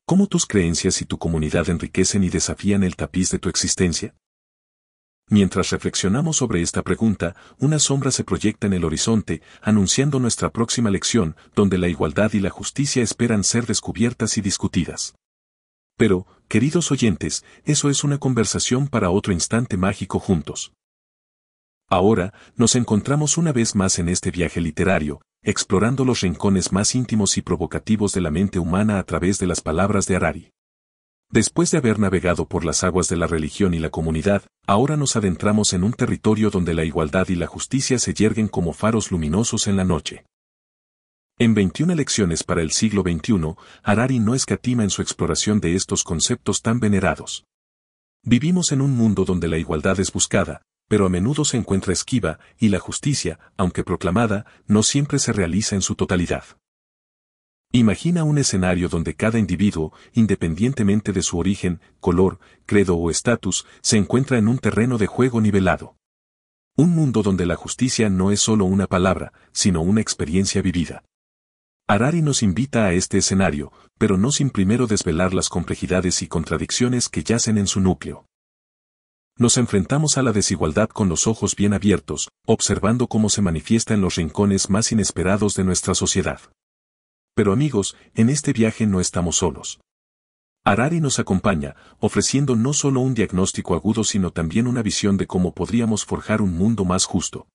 ¿Cómo 0.05 0.27
tus 0.27 0.45
creencias 0.45 1.01
y 1.01 1.05
tu 1.05 1.17
comunidad 1.17 1.69
enriquecen 1.69 2.23
y 2.23 2.29
desafían 2.29 2.83
el 2.83 2.95
tapiz 2.97 3.31
de 3.31 3.39
tu 3.39 3.47
existencia? 3.47 4.15
Mientras 5.29 5.71
reflexionamos 5.71 6.37
sobre 6.37 6.61
esta 6.61 6.83
pregunta, 6.83 7.35
una 7.59 7.79
sombra 7.79 8.11
se 8.11 8.23
proyecta 8.23 8.65
en 8.65 8.73
el 8.73 8.85
horizonte, 8.85 9.41
anunciando 9.61 10.19
nuestra 10.19 10.51
próxima 10.51 10.89
lección, 10.89 11.35
donde 11.53 11.77
la 11.77 11.89
igualdad 11.89 12.31
y 12.33 12.39
la 12.39 12.49
justicia 12.49 13.03
esperan 13.03 13.43
ser 13.43 13.65
descubiertas 13.65 14.37
y 14.37 14.41
discutidas. 14.41 15.15
Pero, 15.97 16.27
queridos 16.47 16.91
oyentes, 16.91 17.43
eso 17.65 17.89
es 17.89 18.05
una 18.05 18.19
conversación 18.19 18.87
para 18.87 19.09
otro 19.09 19.33
instante 19.33 19.75
mágico 19.75 20.19
juntos. 20.19 20.71
Ahora, 21.89 22.33
nos 22.55 22.75
encontramos 22.75 23.37
una 23.37 23.51
vez 23.51 23.75
más 23.75 23.99
en 23.99 24.07
este 24.07 24.31
viaje 24.31 24.61
literario, 24.61 25.21
explorando 25.41 26.05
los 26.05 26.21
rincones 26.21 26.71
más 26.71 26.95
íntimos 26.95 27.37
y 27.37 27.41
provocativos 27.41 28.13
de 28.13 28.21
la 28.21 28.31
mente 28.31 28.59
humana 28.59 28.97
a 28.97 29.03
través 29.03 29.39
de 29.39 29.47
las 29.47 29.59
palabras 29.59 30.05
de 30.05 30.15
Harari. 30.15 30.51
Después 31.29 31.71
de 31.71 31.77
haber 31.77 31.99
navegado 31.99 32.47
por 32.47 32.63
las 32.63 32.83
aguas 32.83 33.09
de 33.09 33.17
la 33.17 33.27
religión 33.27 33.73
y 33.73 33.79
la 33.79 33.89
comunidad, 33.89 34.43
ahora 34.65 34.95
nos 34.95 35.15
adentramos 35.17 35.73
en 35.73 35.83
un 35.83 35.91
territorio 35.91 36.49
donde 36.49 36.73
la 36.73 36.85
igualdad 36.85 37.27
y 37.27 37.35
la 37.35 37.47
justicia 37.47 37.99
se 37.99 38.13
yerguen 38.13 38.47
como 38.47 38.71
faros 38.71 39.11
luminosos 39.11 39.67
en 39.67 39.75
la 39.75 39.83
noche. 39.83 40.25
En 41.37 41.53
21 41.53 41.93
lecciones 41.95 42.43
para 42.43 42.61
el 42.61 42.71
siglo 42.71 43.03
XXI, 43.03 43.55
Harari 43.83 44.19
no 44.19 44.35
escatima 44.35 44.83
en 44.83 44.89
su 44.89 45.01
exploración 45.01 45.59
de 45.59 45.75
estos 45.75 46.03
conceptos 46.03 46.61
tan 46.61 46.79
venerados. 46.79 47.43
Vivimos 48.23 48.71
en 48.71 48.81
un 48.81 48.91
mundo 48.91 49.23
donde 49.23 49.47
la 49.47 49.57
igualdad 49.57 49.99
es 49.99 50.11
buscada, 50.11 50.61
pero 50.87 51.05
a 51.05 51.09
menudo 51.09 51.45
se 51.45 51.57
encuentra 51.57 51.93
esquiva, 51.93 52.39
y 52.57 52.69
la 52.69 52.79
justicia, 52.79 53.37
aunque 53.57 53.83
proclamada, 53.83 54.45
no 54.65 54.81
siempre 54.81 55.19
se 55.19 55.33
realiza 55.33 55.75
en 55.75 55.81
su 55.81 55.95
totalidad. 55.95 56.43
Imagina 57.73 58.23
un 58.23 58.37
escenario 58.37 58.87
donde 58.87 59.13
cada 59.13 59.39
individuo, 59.39 59.93
independientemente 60.13 61.11
de 61.11 61.21
su 61.21 61.37
origen, 61.37 61.81
color, 61.99 62.39
credo 62.65 62.95
o 62.95 63.11
estatus, 63.11 63.65
se 63.81 63.97
encuentra 63.97 64.37
en 64.37 64.47
un 64.47 64.57
terreno 64.57 64.97
de 64.97 65.07
juego 65.07 65.41
nivelado. 65.41 65.97
Un 66.77 66.91
mundo 66.91 67.23
donde 67.23 67.45
la 67.45 67.55
justicia 67.55 68.09
no 68.09 68.31
es 68.31 68.39
solo 68.39 68.65
una 68.65 68.87
palabra, 68.87 69.33
sino 69.51 69.81
una 69.81 69.99
experiencia 69.99 70.61
vivida. 70.61 71.03
Harari 71.87 72.21
nos 72.21 72.43
invita 72.43 72.85
a 72.85 72.93
este 72.93 73.17
escenario, 73.17 73.71
pero 73.97 74.17
no 74.17 74.31
sin 74.31 74.49
primero 74.49 74.87
desvelar 74.87 75.33
las 75.33 75.49
complejidades 75.49 76.21
y 76.21 76.27
contradicciones 76.27 77.09
que 77.09 77.23
yacen 77.23 77.57
en 77.57 77.67
su 77.67 77.81
núcleo. 77.81 78.25
Nos 79.37 79.57
enfrentamos 79.57 80.17
a 80.17 80.23
la 80.23 80.31
desigualdad 80.31 80.89
con 80.89 81.09
los 81.09 81.27
ojos 81.27 81.55
bien 81.55 81.73
abiertos, 81.73 82.29
observando 82.45 83.07
cómo 83.07 83.29
se 83.29 83.41
manifiesta 83.41 83.93
en 83.93 84.01
los 84.01 84.15
rincones 84.15 84.69
más 84.69 84.91
inesperados 84.91 85.53
de 85.55 85.63
nuestra 85.63 85.95
sociedad. 85.95 86.39
Pero 87.37 87.53
amigos, 87.53 87.95
en 88.15 88.31
este 88.31 88.51
viaje 88.51 88.87
no 88.87 88.99
estamos 88.99 89.35
solos. 89.35 89.79
Harari 90.65 90.99
nos 91.01 91.19
acompaña, 91.19 91.75
ofreciendo 91.99 92.55
no 92.55 92.73
solo 92.73 92.99
un 93.01 93.13
diagnóstico 93.13 93.75
agudo 93.75 94.03
sino 94.03 94.31
también 94.31 94.65
una 94.65 94.81
visión 94.81 95.17
de 95.17 95.27
cómo 95.27 95.53
podríamos 95.53 96.03
forjar 96.03 96.41
un 96.41 96.57
mundo 96.57 96.83
más 96.83 97.05
justo. 97.05 97.45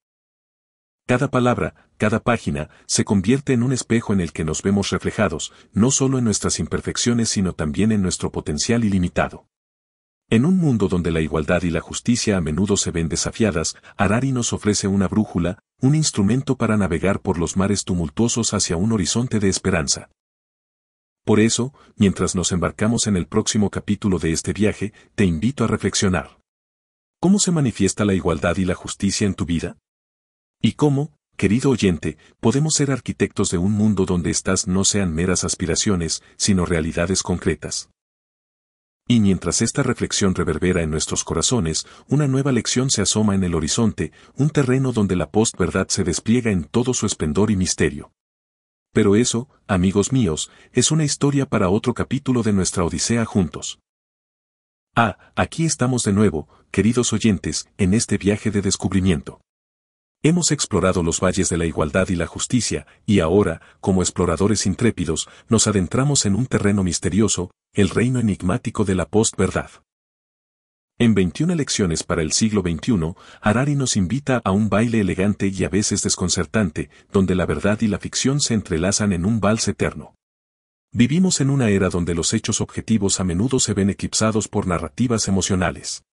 Cada 1.09 1.33
palabra, 1.33 1.89
cada 1.97 2.21
página, 2.21 2.71
se 2.87 3.05
convierte 3.05 3.55
en 3.55 3.65
un 3.65 3.73
espejo 3.73 4.13
en 4.13 4.21
el 4.21 4.33
que 4.33 4.45
nos 4.45 4.63
vemos 4.63 4.91
reflejados, 4.91 5.53
no 5.73 5.91
solo 5.91 6.19
en 6.19 6.25
nuestras 6.27 6.61
imperfecciones 6.61 7.31
sino 7.31 7.53
también 7.53 7.91
en 7.91 8.03
nuestro 8.03 8.31
potencial 8.31 8.85
ilimitado. 8.85 9.49
En 10.33 10.47
un 10.47 10.57
mundo 10.57 10.89
donde 10.89 11.11
la 11.11 11.21
igualdad 11.21 11.63
y 11.63 11.69
la 11.69 11.83
justicia 11.83 12.39
a 12.39 12.41
menudo 12.41 12.79
se 12.79 12.91
ven 12.91 13.11
desafiadas, 13.11 13.77
Harari 13.99 14.33
nos 14.33 14.55
ofrece 14.55 14.89
una 14.89 15.07
brújula, 15.07 15.59
un 15.83 15.95
instrumento 15.95 16.57
para 16.57 16.79
navegar 16.79 17.21
por 17.21 17.37
los 17.37 17.59
mares 17.59 17.85
tumultuosos 17.85 18.55
hacia 18.55 18.79
un 18.79 18.93
horizonte 18.93 19.41
de 19.41 19.51
esperanza. 19.51 20.09
Por 21.27 21.39
eso, 21.39 21.75
mientras 21.97 22.35
nos 22.35 22.51
embarcamos 22.51 23.07
en 23.09 23.19
el 23.19 23.27
próximo 23.27 23.69
capítulo 23.69 24.19
de 24.19 24.33
este 24.33 24.55
viaje, 24.55 24.95
te 25.17 25.27
invito 25.27 25.65
a 25.65 25.67
reflexionar. 25.67 26.39
¿Cómo 27.21 27.39
se 27.39 27.51
manifiesta 27.51 28.07
la 28.07 28.15
igualdad 28.15 28.57
y 28.57 28.65
la 28.65 28.75
justicia 28.75 29.27
en 29.27 29.35
tu 29.35 29.45
vida? 29.45 29.77
¿Y 30.63 30.73
cómo, 30.73 31.13
querido 31.37 31.69
oyente, 31.69 32.17
podemos 32.41 32.73
ser 32.73 32.91
arquitectos 32.91 33.51
de 33.51 33.59
un 33.59 33.73
mundo 33.73 34.07
donde 34.07 34.31
estas 34.31 34.67
no 34.67 34.85
sean 34.85 35.13
meras 35.15 35.45
aspiraciones, 35.45 36.23
sino 36.39 36.65
realidades 36.65 37.23
concretas? 37.23 37.92
Y 39.13 39.21
mientras 39.21 39.61
esta 39.61 39.83
reflexión 39.83 40.35
reverbera 40.35 40.81
en 40.81 40.91
nuestros 40.91 41.23
corazones, 41.23 41.87
una 42.09 42.27
nueva 42.27 42.51
lección 42.51 42.89
se 42.89 43.03
asoma 43.03 43.35
en 43.35 43.45
el 43.45 43.55
horizonte, 43.55 44.11
un 44.37 44.49
terreno 44.49 44.91
donde 44.91 45.17
la 45.17 45.31
postverdad 45.31 45.89
se 45.89 46.03
despliega 46.03 46.51
en 46.51 46.65
todo 46.65 46.95
su 46.95 47.05
esplendor 47.05 47.51
y 47.51 47.57
misterio. 47.57 48.11
Pero 48.91 49.15
eso, 49.15 49.51
amigos 49.67 50.13
míos, 50.13 50.51
es 50.73 50.91
una 50.91 51.05
historia 51.05 51.45
para 51.45 51.69
otro 51.69 51.93
capítulo 51.93 52.43
de 52.43 52.55
nuestra 52.55 52.85
Odisea 52.85 53.27
juntos. 53.27 53.81
Ah, 54.97 55.19
aquí 55.37 55.67
estamos 55.67 56.05
de 56.05 56.15
nuevo, 56.15 56.49
queridos 56.71 57.13
oyentes, 57.13 57.69
en 57.77 57.93
este 57.93 58.17
viaje 58.17 58.51
de 58.51 58.63
descubrimiento. 58.63 59.43
Hemos 60.25 60.53
explorado 60.53 61.03
los 61.03 61.19
valles 61.19 61.49
de 61.49 61.59
la 61.59 61.67
igualdad 61.67 62.09
y 62.09 62.15
la 62.15 62.29
justicia, 62.29 62.87
y 63.05 63.19
ahora, 63.19 63.61
como 63.81 64.03
exploradores 64.03 64.67
intrépidos, 64.67 65.29
nos 65.49 65.67
adentramos 65.67 66.27
en 66.27 66.37
un 66.37 66.47
terreno 66.47 66.85
misterioso, 66.85 67.51
el 67.73 67.89
reino 67.89 68.21
enigmático 68.21 68.85
de 68.85 68.95
la 68.95 69.07
postverdad. 69.07 69.71
En 70.97 71.17
21 71.17 71.57
lecciones 71.57 72.05
para 72.05 72.23
el 72.23 72.31
siglo 72.31 72.61
XXI, 72.61 73.15
Harari 73.41 73.75
nos 73.75 73.97
invita 73.97 74.41
a 74.45 74.53
un 74.53 74.69
baile 74.69 75.01
elegante 75.01 75.49
y 75.49 75.65
a 75.65 75.69
veces 75.69 76.03
desconcertante, 76.03 76.89
donde 77.11 77.35
la 77.35 77.45
verdad 77.45 77.81
y 77.81 77.89
la 77.89 77.99
ficción 77.99 78.39
se 78.39 78.55
entrelazan 78.55 79.13
en 79.13 79.27
un 79.27 79.41
vals 79.41 79.67
eterno. 79.67 80.15
Vivimos 80.93 81.41
en 81.41 81.51
una 81.51 81.71
era 81.71 81.89
donde 81.89 82.15
los 82.15 82.33
hechos 82.33 82.61
objetivos 82.61 83.19
a 83.19 83.25
menudo 83.25 83.59
se 83.59 83.75
ven 83.75 83.91
eclipsados 83.91 84.47
por 84.47 84.69
narrativas 84.69 85.27
emocionales. 85.27 86.05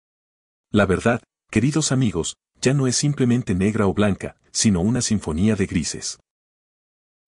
La 0.71 0.87
verdad, 0.87 1.21
queridos 1.51 1.91
amigos, 1.91 2.37
ya 2.61 2.73
no 2.73 2.87
es 2.87 2.95
simplemente 2.95 3.55
negra 3.55 3.87
o 3.87 3.93
blanca, 3.93 4.35
sino 4.51 4.81
una 4.81 5.01
sinfonía 5.01 5.55
de 5.55 5.65
grises. 5.65 6.19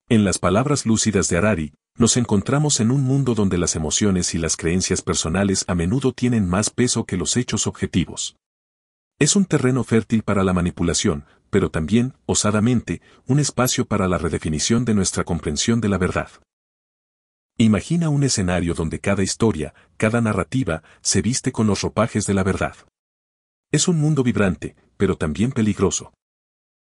En 0.10 0.26
las 0.26 0.40
palabras 0.40 0.86
lúcidas 0.86 1.30
de 1.30 1.38
Harari, 1.38 1.74
nos 1.98 2.18
encontramos 2.18 2.80
en 2.80 2.92
un 2.92 3.04
mundo 3.04 3.36
donde 3.36 3.58
las 3.58 3.76
emociones 3.76 4.34
y 4.34 4.38
las 4.38 4.58
creencias 4.58 5.02
personales 5.02 5.66
a 5.68 5.76
menudo 5.76 6.14
tienen 6.14 6.48
más 6.48 6.70
peso 6.70 7.06
que 7.06 7.18
los 7.18 7.38
hechos 7.38 7.68
objetivos. 7.68 8.36
Es 9.20 9.36
un 9.36 9.46
terreno 9.46 9.84
fértil 9.84 10.24
para 10.24 10.44
la 10.44 10.54
manipulación, 10.54 11.26
pero 11.50 11.70
también, 11.70 12.14
osadamente, 12.26 13.02
un 13.28 13.40
espacio 13.40 13.86
para 13.86 14.08
la 14.08 14.18
redefinición 14.18 14.84
de 14.84 14.96
nuestra 14.96 15.24
comprensión 15.24 15.80
de 15.80 15.90
la 15.90 15.98
verdad. 15.98 16.30
Imagina 17.58 18.10
un 18.10 18.24
escenario 18.24 18.74
donde 18.74 19.00
cada 19.00 19.22
historia, 19.22 19.76
cada 19.98 20.22
narrativa, 20.22 20.82
se 21.02 21.22
viste 21.22 21.52
con 21.52 21.68
los 21.68 21.82
ropajes 21.82 22.26
de 22.26 22.34
la 22.34 22.44
verdad. 22.44 22.76
Es 23.72 23.88
un 23.88 24.00
mundo 24.00 24.24
vibrante, 24.24 24.76
pero 25.02 25.18
también 25.18 25.52
peligroso. 25.52 26.14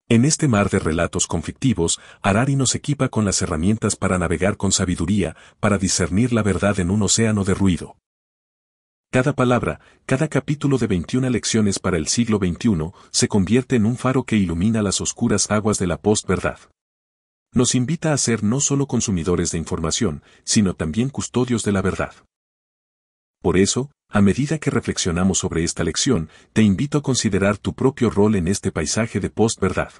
En 0.08 0.24
este 0.24 0.46
mar 0.46 0.70
de 0.70 0.78
relatos 0.78 1.26
conflictivos, 1.26 1.98
Harari 2.22 2.54
nos 2.54 2.76
equipa 2.76 3.08
con 3.08 3.24
las 3.24 3.42
herramientas 3.42 3.96
para 3.96 4.20
navegar 4.20 4.56
con 4.56 4.70
sabiduría, 4.70 5.34
para 5.58 5.78
discernir 5.78 6.32
la 6.32 6.44
verdad 6.44 6.78
en 6.78 6.92
un 6.92 7.02
océano 7.02 7.42
de 7.42 7.54
ruido. 7.54 7.96
Cada 9.10 9.32
palabra, 9.32 9.80
cada 10.06 10.28
capítulo 10.28 10.78
de 10.78 10.86
21 10.86 11.28
lecciones 11.28 11.80
para 11.80 11.96
el 11.96 12.06
siglo 12.06 12.38
XXI, 12.38 12.92
se 13.10 13.26
convierte 13.26 13.74
en 13.74 13.84
un 13.84 13.96
faro 13.96 14.22
que 14.22 14.36
ilumina 14.36 14.80
las 14.80 15.00
oscuras 15.00 15.50
aguas 15.50 15.80
de 15.80 15.88
la 15.88 15.96
postverdad. 15.96 16.60
Nos 17.52 17.74
invita 17.74 18.12
a 18.12 18.16
ser 18.16 18.44
no 18.44 18.60
solo 18.60 18.86
consumidores 18.86 19.50
de 19.50 19.58
información, 19.58 20.22
sino 20.44 20.74
también 20.74 21.08
custodios 21.08 21.64
de 21.64 21.72
la 21.72 21.82
verdad. 21.82 22.14
Por 23.44 23.58
eso, 23.58 23.90
a 24.08 24.22
medida 24.22 24.56
que 24.56 24.70
reflexionamos 24.70 25.36
sobre 25.36 25.64
esta 25.64 25.84
lección, 25.84 26.30
te 26.54 26.62
invito 26.62 26.96
a 26.96 27.02
considerar 27.02 27.58
tu 27.58 27.74
propio 27.74 28.08
rol 28.08 28.36
en 28.36 28.48
este 28.48 28.72
paisaje 28.72 29.20
de 29.20 29.28
post-verdad. 29.28 29.92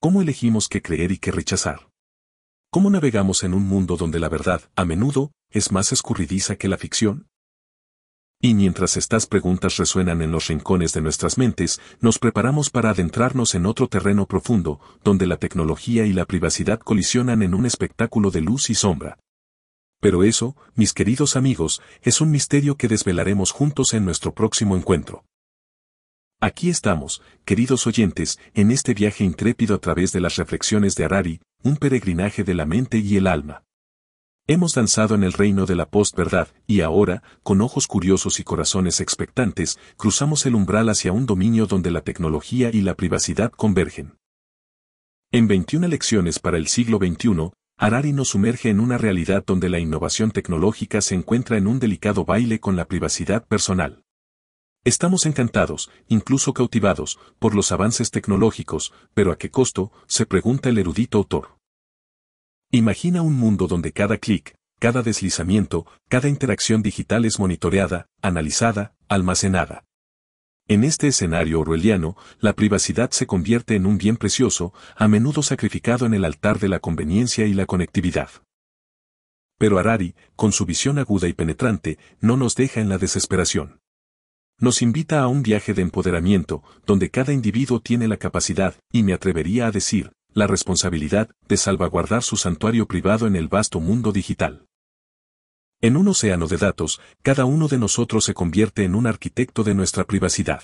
¿Cómo 0.00 0.22
elegimos 0.22 0.68
qué 0.68 0.82
creer 0.82 1.12
y 1.12 1.18
qué 1.18 1.30
rechazar? 1.30 1.88
¿Cómo 2.72 2.90
navegamos 2.90 3.44
en 3.44 3.54
un 3.54 3.62
mundo 3.62 3.96
donde 3.96 4.18
la 4.18 4.28
verdad, 4.28 4.62
a 4.74 4.84
menudo, 4.84 5.30
es 5.52 5.70
más 5.70 5.92
escurridiza 5.92 6.56
que 6.56 6.66
la 6.66 6.78
ficción? 6.78 7.28
Y 8.42 8.54
mientras 8.54 8.96
estas 8.96 9.26
preguntas 9.26 9.76
resuenan 9.76 10.20
en 10.20 10.32
los 10.32 10.48
rincones 10.48 10.92
de 10.92 11.00
nuestras 11.00 11.38
mentes, 11.38 11.80
nos 12.00 12.18
preparamos 12.18 12.70
para 12.70 12.90
adentrarnos 12.90 13.54
en 13.54 13.66
otro 13.66 13.86
terreno 13.86 14.26
profundo, 14.26 14.80
donde 15.04 15.28
la 15.28 15.36
tecnología 15.36 16.06
y 16.06 16.12
la 16.12 16.24
privacidad 16.24 16.80
colisionan 16.80 17.42
en 17.42 17.54
un 17.54 17.66
espectáculo 17.66 18.32
de 18.32 18.40
luz 18.40 18.68
y 18.68 18.74
sombra. 18.74 19.16
Pero 20.00 20.22
eso, 20.22 20.56
mis 20.74 20.92
queridos 20.92 21.34
amigos, 21.34 21.82
es 22.02 22.20
un 22.20 22.30
misterio 22.30 22.76
que 22.76 22.88
desvelaremos 22.88 23.50
juntos 23.50 23.94
en 23.94 24.04
nuestro 24.04 24.32
próximo 24.32 24.76
encuentro. 24.76 25.24
Aquí 26.40 26.70
estamos, 26.70 27.20
queridos 27.44 27.86
oyentes, 27.88 28.38
en 28.54 28.70
este 28.70 28.94
viaje 28.94 29.24
intrépido 29.24 29.74
a 29.74 29.78
través 29.80 30.12
de 30.12 30.20
las 30.20 30.36
reflexiones 30.36 30.94
de 30.94 31.04
Harari, 31.04 31.40
un 31.64 31.76
peregrinaje 31.76 32.44
de 32.44 32.54
la 32.54 32.64
mente 32.64 32.98
y 32.98 33.16
el 33.16 33.26
alma. 33.26 33.64
Hemos 34.46 34.72
danzado 34.72 35.16
en 35.16 35.24
el 35.24 35.32
reino 35.32 35.66
de 35.66 35.74
la 35.74 35.90
postverdad, 35.90 36.48
y 36.66 36.80
ahora, 36.80 37.24
con 37.42 37.60
ojos 37.60 37.88
curiosos 37.88 38.38
y 38.38 38.44
corazones 38.44 39.00
expectantes, 39.00 39.80
cruzamos 39.96 40.46
el 40.46 40.54
umbral 40.54 40.88
hacia 40.88 41.10
un 41.10 41.26
dominio 41.26 41.66
donde 41.66 41.90
la 41.90 42.02
tecnología 42.02 42.70
y 42.72 42.82
la 42.82 42.94
privacidad 42.94 43.50
convergen. 43.50 44.16
En 45.32 45.48
21 45.48 45.88
lecciones 45.88 46.38
para 46.38 46.56
el 46.56 46.68
siglo 46.68 46.98
XXI, 46.98 47.50
Harari 47.80 48.12
nos 48.12 48.30
sumerge 48.30 48.70
en 48.70 48.80
una 48.80 48.98
realidad 48.98 49.44
donde 49.46 49.68
la 49.68 49.78
innovación 49.78 50.32
tecnológica 50.32 51.00
se 51.00 51.14
encuentra 51.14 51.56
en 51.56 51.68
un 51.68 51.78
delicado 51.78 52.24
baile 52.24 52.58
con 52.58 52.74
la 52.74 52.86
privacidad 52.86 53.46
personal. 53.46 54.02
Estamos 54.82 55.26
encantados, 55.26 55.88
incluso 56.08 56.52
cautivados, 56.52 57.20
por 57.38 57.54
los 57.54 57.70
avances 57.70 58.10
tecnológicos, 58.10 58.92
pero 59.14 59.30
¿a 59.30 59.38
qué 59.38 59.50
costo? 59.50 59.92
se 60.08 60.26
pregunta 60.26 60.68
el 60.70 60.78
erudito 60.78 61.18
autor. 61.18 61.56
Imagina 62.72 63.22
un 63.22 63.34
mundo 63.34 63.68
donde 63.68 63.92
cada 63.92 64.18
clic, 64.18 64.56
cada 64.80 65.02
deslizamiento, 65.02 65.86
cada 66.08 66.28
interacción 66.28 66.82
digital 66.82 67.24
es 67.24 67.38
monitoreada, 67.38 68.08
analizada, 68.22 68.96
almacenada. 69.08 69.84
En 70.70 70.84
este 70.84 71.08
escenario 71.08 71.60
orwelliano, 71.60 72.14
la 72.40 72.52
privacidad 72.52 73.10
se 73.10 73.26
convierte 73.26 73.74
en 73.74 73.86
un 73.86 73.96
bien 73.96 74.18
precioso, 74.18 74.74
a 74.96 75.08
menudo 75.08 75.42
sacrificado 75.42 76.04
en 76.04 76.12
el 76.12 76.26
altar 76.26 76.58
de 76.58 76.68
la 76.68 76.78
conveniencia 76.78 77.46
y 77.46 77.54
la 77.54 77.64
conectividad. 77.64 78.28
Pero 79.56 79.78
Harari, 79.78 80.14
con 80.36 80.52
su 80.52 80.66
visión 80.66 80.98
aguda 80.98 81.26
y 81.26 81.32
penetrante, 81.32 81.98
no 82.20 82.36
nos 82.36 82.54
deja 82.54 82.82
en 82.82 82.90
la 82.90 82.98
desesperación. 82.98 83.80
Nos 84.60 84.82
invita 84.82 85.20
a 85.20 85.28
un 85.28 85.42
viaje 85.42 85.72
de 85.72 85.80
empoderamiento, 85.80 86.62
donde 86.84 87.08
cada 87.08 87.32
individuo 87.32 87.80
tiene 87.80 88.06
la 88.06 88.18
capacidad, 88.18 88.74
y 88.92 89.04
me 89.04 89.14
atrevería 89.14 89.68
a 89.68 89.70
decir, 89.70 90.12
la 90.34 90.46
responsabilidad, 90.46 91.30
de 91.48 91.56
salvaguardar 91.56 92.22
su 92.22 92.36
santuario 92.36 92.86
privado 92.86 93.26
en 93.26 93.36
el 93.36 93.48
vasto 93.48 93.80
mundo 93.80 94.12
digital. 94.12 94.67
En 95.80 95.96
un 95.96 96.08
océano 96.08 96.48
de 96.48 96.56
datos, 96.56 97.00
cada 97.22 97.44
uno 97.44 97.68
de 97.68 97.78
nosotros 97.78 98.24
se 98.24 98.34
convierte 98.34 98.82
en 98.82 98.96
un 98.96 99.06
arquitecto 99.06 99.62
de 99.62 99.74
nuestra 99.74 100.02
privacidad. 100.04 100.62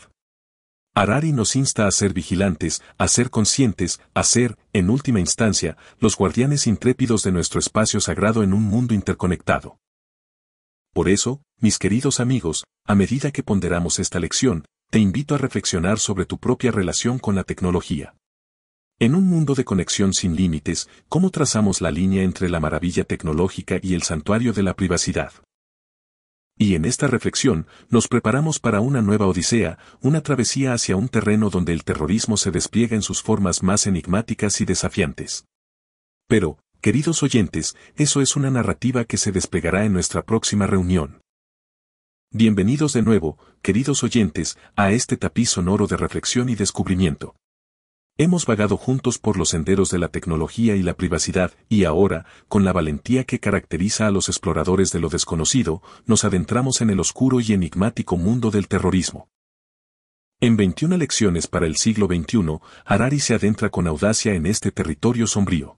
Harari 0.92 1.32
nos 1.32 1.54
insta 1.54 1.86
a 1.86 1.90
ser 1.92 2.12
vigilantes, 2.12 2.82
a 2.98 3.06
ser 3.06 3.30
conscientes, 3.30 4.00
a 4.12 4.24
ser, 4.24 4.58
en 4.72 4.90
última 4.90 5.20
instancia, 5.20 5.76
los 6.00 6.16
guardianes 6.16 6.66
intrépidos 6.66 7.22
de 7.22 7.30
nuestro 7.30 7.60
espacio 7.60 8.00
sagrado 8.00 8.42
en 8.42 8.52
un 8.52 8.64
mundo 8.64 8.92
interconectado. 8.92 9.78
Por 10.92 11.08
eso, 11.08 11.42
mis 11.60 11.78
queridos 11.78 12.18
amigos, 12.18 12.64
a 12.84 12.96
medida 12.96 13.30
que 13.30 13.44
ponderamos 13.44 14.00
esta 14.00 14.18
lección, 14.18 14.64
te 14.90 14.98
invito 14.98 15.36
a 15.36 15.38
reflexionar 15.38 16.00
sobre 16.00 16.26
tu 16.26 16.38
propia 16.38 16.72
relación 16.72 17.20
con 17.20 17.36
la 17.36 17.44
tecnología. 17.44 18.14
En 19.00 19.16
un 19.16 19.26
mundo 19.26 19.56
de 19.56 19.64
conexión 19.64 20.14
sin 20.14 20.36
límites, 20.36 20.88
¿cómo 21.08 21.30
trazamos 21.30 21.80
la 21.80 21.90
línea 21.90 22.22
entre 22.22 22.48
la 22.48 22.60
maravilla 22.60 23.02
tecnológica 23.02 23.80
y 23.82 23.94
el 23.94 24.02
santuario 24.02 24.52
de 24.52 24.62
la 24.62 24.76
privacidad? 24.76 25.32
Y 26.56 26.76
en 26.76 26.84
esta 26.84 27.08
reflexión, 27.08 27.66
nos 27.90 28.06
preparamos 28.06 28.60
para 28.60 28.80
una 28.80 29.02
nueva 29.02 29.26
odisea, 29.26 29.78
una 30.00 30.20
travesía 30.20 30.72
hacia 30.72 30.94
un 30.94 31.08
terreno 31.08 31.50
donde 31.50 31.72
el 31.72 31.82
terrorismo 31.82 32.36
se 32.36 32.52
despliega 32.52 32.94
en 32.94 33.02
sus 33.02 33.20
formas 33.20 33.64
más 33.64 33.88
enigmáticas 33.88 34.60
y 34.60 34.64
desafiantes. 34.64 35.44
Pero, 36.28 36.60
queridos 36.80 37.24
oyentes, 37.24 37.76
eso 37.96 38.20
es 38.20 38.36
una 38.36 38.52
narrativa 38.52 39.04
que 39.04 39.16
se 39.16 39.32
desplegará 39.32 39.84
en 39.84 39.92
nuestra 39.92 40.24
próxima 40.24 40.68
reunión. 40.68 41.20
Bienvenidos 42.30 42.92
de 42.92 43.02
nuevo, 43.02 43.38
queridos 43.60 44.04
oyentes, 44.04 44.56
a 44.76 44.92
este 44.92 45.16
tapiz 45.16 45.50
sonoro 45.50 45.88
de 45.88 45.96
reflexión 45.96 46.48
y 46.48 46.54
descubrimiento. 46.54 47.34
Hemos 48.16 48.46
vagado 48.46 48.76
juntos 48.76 49.18
por 49.18 49.36
los 49.36 49.48
senderos 49.48 49.90
de 49.90 49.98
la 49.98 50.06
tecnología 50.06 50.76
y 50.76 50.84
la 50.84 50.94
privacidad, 50.94 51.52
y 51.68 51.82
ahora, 51.82 52.26
con 52.46 52.64
la 52.64 52.72
valentía 52.72 53.24
que 53.24 53.40
caracteriza 53.40 54.06
a 54.06 54.12
los 54.12 54.28
exploradores 54.28 54.92
de 54.92 55.00
lo 55.00 55.08
desconocido, 55.08 55.82
nos 56.06 56.24
adentramos 56.24 56.80
en 56.80 56.90
el 56.90 57.00
oscuro 57.00 57.40
y 57.40 57.52
enigmático 57.52 58.16
mundo 58.16 58.52
del 58.52 58.68
terrorismo. 58.68 59.28
En 60.38 60.56
21 60.56 60.96
lecciones 60.96 61.48
para 61.48 61.66
el 61.66 61.74
siglo 61.74 62.06
XXI, 62.06 62.60
Harari 62.84 63.18
se 63.18 63.34
adentra 63.34 63.70
con 63.70 63.88
audacia 63.88 64.34
en 64.34 64.46
este 64.46 64.70
territorio 64.70 65.26
sombrío. 65.26 65.76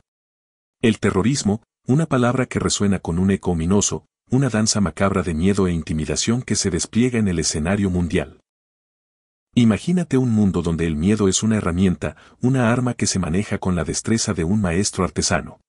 El 0.82 0.98
terrorismo, 0.98 1.62
una 1.86 2.04
palabra 2.04 2.44
que 2.44 2.58
resuena 2.58 2.98
con 2.98 3.18
un 3.18 3.30
eco 3.30 3.52
ominoso, 3.52 4.04
una 4.30 4.50
danza 4.50 4.82
macabra 4.82 5.22
de 5.22 5.32
miedo 5.32 5.68
e 5.68 5.72
intimidación 5.72 6.42
que 6.42 6.56
se 6.56 6.68
despliega 6.68 7.18
en 7.18 7.28
el 7.28 7.38
escenario 7.38 7.88
mundial. 7.88 8.40
Imagínate 9.58 10.18
un 10.18 10.32
mundo 10.32 10.60
donde 10.60 10.86
el 10.86 10.96
miedo 10.96 11.28
es 11.28 11.42
una 11.42 11.56
herramienta, 11.56 12.14
una 12.42 12.70
arma 12.70 12.92
que 12.92 13.06
se 13.06 13.18
maneja 13.18 13.56
con 13.56 13.74
la 13.74 13.84
destreza 13.84 14.34
de 14.34 14.44
un 14.44 14.60
maestro 14.60 15.02
artesano. 15.02 15.60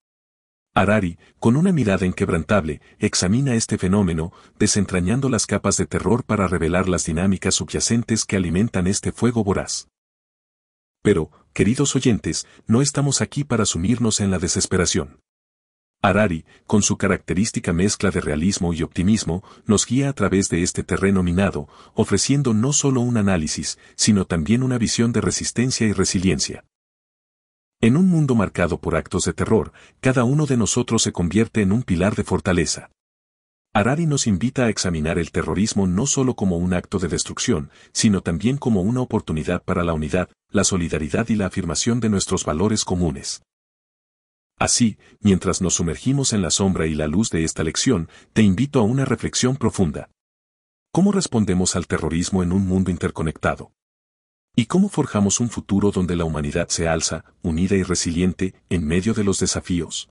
Harari, 0.74 1.18
con 1.38 1.56
una 1.56 1.72
mirada 1.72 2.04
inquebrantable, 2.04 2.82
examina 2.98 3.54
este 3.54 3.78
fenómeno, 3.78 4.30
desentrañando 4.58 5.30
las 5.30 5.46
capas 5.46 5.78
de 5.78 5.86
terror 5.86 6.22
para 6.24 6.46
revelar 6.48 6.86
las 6.86 7.06
dinámicas 7.06 7.54
subyacentes 7.54 8.26
que 8.26 8.36
alimentan 8.36 8.86
este 8.86 9.10
fuego 9.10 9.42
voraz. 9.42 9.88
Pero, 11.00 11.30
queridos 11.54 11.96
oyentes, 11.96 12.46
no 12.66 12.82
estamos 12.82 13.22
aquí 13.22 13.42
para 13.42 13.64
sumirnos 13.64 14.20
en 14.20 14.30
la 14.30 14.38
desesperación. 14.38 15.20
Harari, 16.00 16.44
con 16.66 16.82
su 16.82 16.96
característica 16.96 17.72
mezcla 17.72 18.10
de 18.10 18.20
realismo 18.20 18.72
y 18.72 18.82
optimismo, 18.82 19.42
nos 19.66 19.84
guía 19.84 20.08
a 20.08 20.12
través 20.12 20.48
de 20.48 20.62
este 20.62 20.84
terreno 20.84 21.24
minado, 21.24 21.68
ofreciendo 21.94 22.54
no 22.54 22.72
solo 22.72 23.00
un 23.00 23.16
análisis, 23.16 23.78
sino 23.96 24.24
también 24.24 24.62
una 24.62 24.78
visión 24.78 25.12
de 25.12 25.20
resistencia 25.20 25.88
y 25.88 25.92
resiliencia. 25.92 26.64
En 27.80 27.96
un 27.96 28.08
mundo 28.08 28.36
marcado 28.36 28.80
por 28.80 28.94
actos 28.94 29.24
de 29.24 29.32
terror, 29.32 29.72
cada 30.00 30.22
uno 30.22 30.46
de 30.46 30.56
nosotros 30.56 31.02
se 31.02 31.12
convierte 31.12 31.62
en 31.62 31.72
un 31.72 31.82
pilar 31.82 32.14
de 32.14 32.24
fortaleza. 32.24 32.90
Harari 33.74 34.06
nos 34.06 34.26
invita 34.28 34.64
a 34.64 34.68
examinar 34.68 35.18
el 35.18 35.32
terrorismo 35.32 35.86
no 35.86 36.06
solo 36.06 36.34
como 36.34 36.58
un 36.58 36.74
acto 36.74 36.98
de 37.00 37.08
destrucción, 37.08 37.70
sino 37.92 38.20
también 38.20 38.56
como 38.56 38.82
una 38.82 39.00
oportunidad 39.00 39.62
para 39.64 39.82
la 39.84 39.94
unidad, 39.94 40.28
la 40.50 40.64
solidaridad 40.64 41.28
y 41.28 41.34
la 41.34 41.46
afirmación 41.46 42.00
de 42.00 42.08
nuestros 42.08 42.44
valores 42.44 42.84
comunes. 42.84 43.42
Así, 44.58 44.98
mientras 45.20 45.62
nos 45.62 45.74
sumergimos 45.74 46.32
en 46.32 46.42
la 46.42 46.50
sombra 46.50 46.86
y 46.86 46.94
la 46.94 47.06
luz 47.06 47.30
de 47.30 47.44
esta 47.44 47.62
lección, 47.62 48.08
te 48.32 48.42
invito 48.42 48.80
a 48.80 48.82
una 48.82 49.04
reflexión 49.04 49.56
profunda. 49.56 50.10
¿Cómo 50.92 51.12
respondemos 51.12 51.76
al 51.76 51.86
terrorismo 51.86 52.42
en 52.42 52.52
un 52.52 52.66
mundo 52.66 52.90
interconectado? 52.90 53.72
¿Y 54.56 54.66
cómo 54.66 54.88
forjamos 54.88 55.38
un 55.38 55.48
futuro 55.48 55.92
donde 55.92 56.16
la 56.16 56.24
humanidad 56.24 56.68
se 56.68 56.88
alza, 56.88 57.24
unida 57.42 57.76
y 57.76 57.84
resiliente, 57.84 58.54
en 58.68 58.84
medio 58.84 59.14
de 59.14 59.22
los 59.22 59.38
desafíos? 59.38 60.08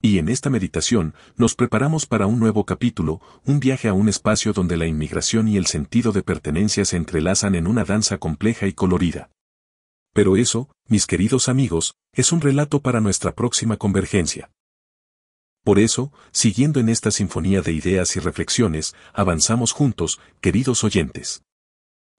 Y 0.00 0.18
en 0.18 0.28
esta 0.28 0.50
meditación, 0.50 1.14
nos 1.36 1.56
preparamos 1.56 2.06
para 2.06 2.26
un 2.26 2.38
nuevo 2.38 2.64
capítulo, 2.64 3.20
un 3.44 3.58
viaje 3.58 3.88
a 3.88 3.94
un 3.94 4.08
espacio 4.08 4.52
donde 4.52 4.76
la 4.76 4.86
inmigración 4.86 5.48
y 5.48 5.56
el 5.56 5.66
sentido 5.66 6.12
de 6.12 6.22
pertenencia 6.22 6.84
se 6.84 6.96
entrelazan 6.96 7.56
en 7.56 7.66
una 7.66 7.84
danza 7.84 8.18
compleja 8.18 8.68
y 8.68 8.74
colorida. 8.74 9.30
Pero 10.14 10.36
eso, 10.36 10.70
mis 10.88 11.06
queridos 11.06 11.48
amigos, 11.48 11.96
es 12.14 12.30
un 12.30 12.40
relato 12.40 12.80
para 12.80 13.00
nuestra 13.00 13.34
próxima 13.34 13.76
convergencia. 13.76 14.50
Por 15.64 15.80
eso, 15.80 16.12
siguiendo 16.30 16.78
en 16.78 16.88
esta 16.88 17.10
sinfonía 17.10 17.62
de 17.62 17.72
ideas 17.72 18.14
y 18.14 18.20
reflexiones, 18.20 18.94
avanzamos 19.12 19.72
juntos, 19.72 20.20
queridos 20.40 20.84
oyentes. 20.84 21.42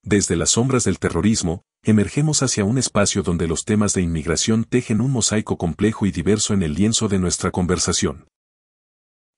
Desde 0.04 0.36
las 0.36 0.52
sombras 0.52 0.84
del 0.84 1.00
terrorismo, 1.00 1.62
emergemos 1.84 2.44
hacia 2.44 2.66
un 2.66 2.78
espacio 2.78 3.24
donde 3.24 3.48
los 3.48 3.64
temas 3.64 3.94
de 3.94 4.02
inmigración 4.02 4.66
tejen 4.66 5.00
un 5.00 5.12
mosaico 5.12 5.58
complejo 5.58 6.06
y 6.06 6.12
diverso 6.12 6.54
en 6.54 6.64
el 6.64 6.74
lienzo 6.74 7.08
de 7.08 7.20
nuestra 7.20 7.52
conversación. 7.52 8.28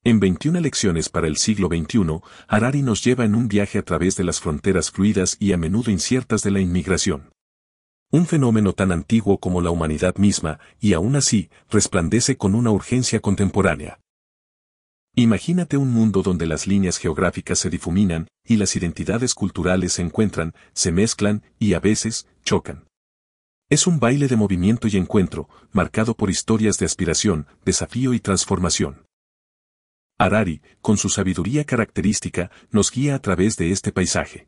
En 0.03 0.19
21 0.19 0.61
lecciones 0.61 1.09
para 1.09 1.27
el 1.27 1.37
siglo 1.37 1.67
XXI, 1.67 2.21
Harari 2.47 2.81
nos 2.81 3.03
lleva 3.03 3.23
en 3.23 3.35
un 3.35 3.47
viaje 3.47 3.77
a 3.77 3.83
través 3.83 4.15
de 4.15 4.23
las 4.23 4.39
fronteras 4.39 4.89
fluidas 4.89 5.37
y 5.39 5.53
a 5.53 5.57
menudo 5.57 5.91
inciertas 5.91 6.41
de 6.41 6.51
la 6.51 6.59
inmigración. 6.59 7.29
Un 8.09 8.25
fenómeno 8.25 8.71
tan 8.71 8.93
antiguo 8.93 9.37
como 9.37 9.61
la 9.61 9.69
humanidad 9.69 10.15
misma, 10.15 10.59
y 10.79 10.93
aún 10.93 11.17
así, 11.17 11.49
resplandece 11.69 12.37
con 12.37 12.55
una 12.55 12.71
urgencia 12.71 13.19
contemporánea. 13.19 13.99
Imagínate 15.13 15.75
un 15.75 15.91
mundo 15.91 16.21
donde 16.21 16.45
las 16.45 16.67
líneas 16.67 16.99
geográficas 16.99 17.59
se 17.59 17.69
difuminan, 17.69 18.29
y 18.45 18.55
las 18.55 18.77
identidades 18.77 19.33
culturales 19.33 19.93
se 19.93 20.03
encuentran, 20.03 20.53
se 20.71 20.93
mezclan, 20.93 21.43
y 21.59 21.73
a 21.73 21.81
veces, 21.81 22.27
chocan. 22.43 22.87
Es 23.69 23.87
un 23.87 23.99
baile 23.99 24.29
de 24.29 24.37
movimiento 24.37 24.87
y 24.87 24.95
encuentro, 24.95 25.49
marcado 25.73 26.15
por 26.15 26.29
historias 26.29 26.77
de 26.77 26.85
aspiración, 26.85 27.47
desafío 27.65 28.13
y 28.13 28.21
transformación. 28.21 29.05
Harari, 30.17 30.61
con 30.79 30.95
su 30.95 31.09
sabiduría 31.09 31.65
característica, 31.65 32.51
nos 32.71 32.89
guía 32.89 33.15
a 33.15 33.19
través 33.19 33.57
de 33.57 33.71
este 33.71 33.91
paisaje 33.91 34.47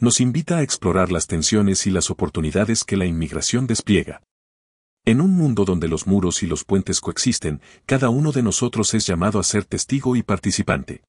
nos 0.00 0.20
invita 0.20 0.56
a 0.56 0.62
explorar 0.62 1.12
las 1.12 1.26
tensiones 1.26 1.86
y 1.86 1.90
las 1.90 2.10
oportunidades 2.10 2.84
que 2.84 2.96
la 2.96 3.04
inmigración 3.04 3.66
despliega. 3.66 4.22
En 5.04 5.20
un 5.20 5.32
mundo 5.32 5.64
donde 5.64 5.88
los 5.88 6.06
muros 6.06 6.42
y 6.42 6.46
los 6.46 6.64
puentes 6.64 7.00
coexisten, 7.00 7.60
cada 7.84 8.08
uno 8.08 8.32
de 8.32 8.42
nosotros 8.42 8.94
es 8.94 9.06
llamado 9.06 9.38
a 9.38 9.42
ser 9.42 9.64
testigo 9.64 10.16
y 10.16 10.22
participante. 10.22 11.02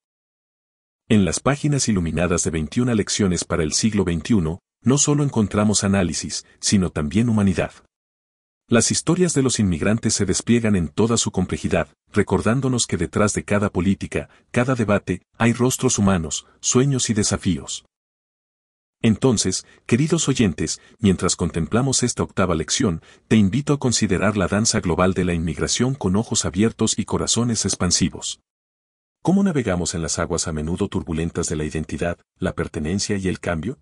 En 1.08 1.24
las 1.24 1.40
páginas 1.40 1.88
iluminadas 1.88 2.44
de 2.44 2.50
21 2.50 2.94
lecciones 2.94 3.44
para 3.44 3.62
el 3.62 3.72
siglo 3.72 4.04
XXI, 4.04 4.58
no 4.84 4.98
solo 4.98 5.24
encontramos 5.24 5.84
análisis, 5.84 6.44
sino 6.60 6.90
también 6.90 7.28
humanidad. 7.28 7.72
Las 8.68 8.90
historias 8.90 9.34
de 9.34 9.42
los 9.42 9.58
inmigrantes 9.58 10.14
se 10.14 10.24
despliegan 10.24 10.76
en 10.76 10.88
toda 10.88 11.16
su 11.16 11.30
complejidad, 11.30 11.88
recordándonos 12.12 12.86
que 12.86 12.96
detrás 12.96 13.32
de 13.34 13.44
cada 13.44 13.70
política, 13.70 14.28
cada 14.50 14.74
debate, 14.74 15.22
hay 15.38 15.52
rostros 15.52 15.98
humanos, 15.98 16.46
sueños 16.60 17.10
y 17.10 17.14
desafíos. 17.14 17.84
Entonces, 19.02 19.66
queridos 19.84 20.28
oyentes, 20.28 20.80
mientras 21.00 21.34
contemplamos 21.34 22.04
esta 22.04 22.22
octava 22.22 22.54
lección, 22.54 23.02
te 23.26 23.36
invito 23.36 23.72
a 23.72 23.78
considerar 23.78 24.36
la 24.36 24.46
danza 24.46 24.80
global 24.80 25.12
de 25.12 25.24
la 25.24 25.34
inmigración 25.34 25.94
con 25.94 26.14
ojos 26.14 26.44
abiertos 26.44 26.96
y 26.96 27.04
corazones 27.04 27.64
expansivos. 27.64 28.40
¿Cómo 29.20 29.42
navegamos 29.42 29.94
en 29.94 30.02
las 30.02 30.18
aguas 30.18 30.46
a 30.46 30.52
menudo 30.52 30.88
turbulentas 30.88 31.48
de 31.48 31.56
la 31.56 31.64
identidad, 31.64 32.18
la 32.38 32.54
pertenencia 32.54 33.16
y 33.16 33.28
el 33.28 33.40
cambio? 33.40 33.78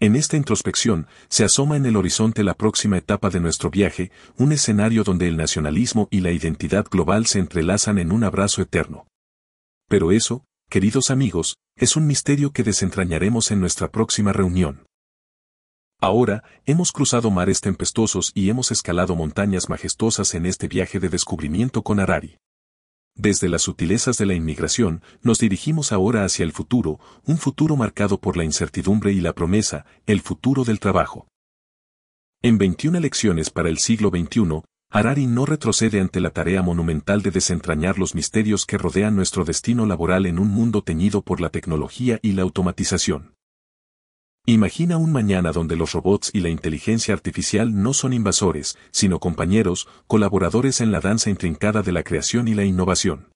En 0.00 0.16
esta 0.16 0.36
introspección, 0.36 1.06
se 1.28 1.44
asoma 1.44 1.76
en 1.76 1.86
el 1.86 1.96
horizonte 1.96 2.42
la 2.42 2.54
próxima 2.54 2.98
etapa 2.98 3.30
de 3.30 3.40
nuestro 3.40 3.70
viaje, 3.70 4.10
un 4.36 4.52
escenario 4.52 5.04
donde 5.04 5.28
el 5.28 5.36
nacionalismo 5.36 6.08
y 6.10 6.20
la 6.20 6.32
identidad 6.32 6.84
global 6.90 7.26
se 7.26 7.38
entrelazan 7.38 7.98
en 7.98 8.12
un 8.12 8.24
abrazo 8.24 8.60
eterno. 8.60 9.06
Pero 9.88 10.10
eso, 10.10 10.44
queridos 10.74 11.12
amigos, 11.12 11.56
es 11.76 11.94
un 11.94 12.04
misterio 12.04 12.50
que 12.50 12.64
desentrañaremos 12.64 13.52
en 13.52 13.60
nuestra 13.60 13.92
próxima 13.92 14.32
reunión. 14.32 14.88
Ahora, 16.00 16.42
hemos 16.66 16.90
cruzado 16.90 17.30
mares 17.30 17.60
tempestuosos 17.60 18.32
y 18.34 18.50
hemos 18.50 18.72
escalado 18.72 19.14
montañas 19.14 19.68
majestuosas 19.68 20.34
en 20.34 20.46
este 20.46 20.66
viaje 20.66 20.98
de 20.98 21.08
descubrimiento 21.08 21.84
con 21.84 22.00
Harari. 22.00 22.38
Desde 23.14 23.48
las 23.48 23.62
sutilezas 23.62 24.18
de 24.18 24.26
la 24.26 24.34
inmigración, 24.34 25.04
nos 25.22 25.38
dirigimos 25.38 25.92
ahora 25.92 26.24
hacia 26.24 26.42
el 26.42 26.50
futuro, 26.50 26.98
un 27.24 27.38
futuro 27.38 27.76
marcado 27.76 28.18
por 28.18 28.36
la 28.36 28.42
incertidumbre 28.42 29.12
y 29.12 29.20
la 29.20 29.32
promesa, 29.32 29.86
el 30.06 30.22
futuro 30.22 30.64
del 30.64 30.80
trabajo. 30.80 31.28
En 32.42 32.58
21 32.58 32.98
lecciones 32.98 33.50
para 33.50 33.68
el 33.68 33.78
siglo 33.78 34.08
XXI, 34.10 34.64
Harari 34.96 35.26
no 35.26 35.44
retrocede 35.44 36.00
ante 36.00 36.20
la 36.20 36.30
tarea 36.30 36.62
monumental 36.62 37.20
de 37.20 37.32
desentrañar 37.32 37.98
los 37.98 38.14
misterios 38.14 38.64
que 38.64 38.78
rodean 38.78 39.16
nuestro 39.16 39.44
destino 39.44 39.86
laboral 39.86 40.24
en 40.24 40.38
un 40.38 40.46
mundo 40.46 40.84
teñido 40.84 41.20
por 41.20 41.40
la 41.40 41.48
tecnología 41.48 42.20
y 42.22 42.30
la 42.30 42.42
automatización. 42.42 43.34
Imagina 44.46 44.96
un 44.96 45.10
mañana 45.10 45.50
donde 45.50 45.74
los 45.74 45.94
robots 45.94 46.30
y 46.32 46.42
la 46.42 46.48
inteligencia 46.48 47.12
artificial 47.12 47.82
no 47.82 47.92
son 47.92 48.12
invasores, 48.12 48.78
sino 48.92 49.18
compañeros, 49.18 49.88
colaboradores 50.06 50.80
en 50.80 50.92
la 50.92 51.00
danza 51.00 51.28
intrincada 51.28 51.82
de 51.82 51.90
la 51.90 52.04
creación 52.04 52.46
y 52.46 52.54
la 52.54 52.62
innovación. 52.62 53.32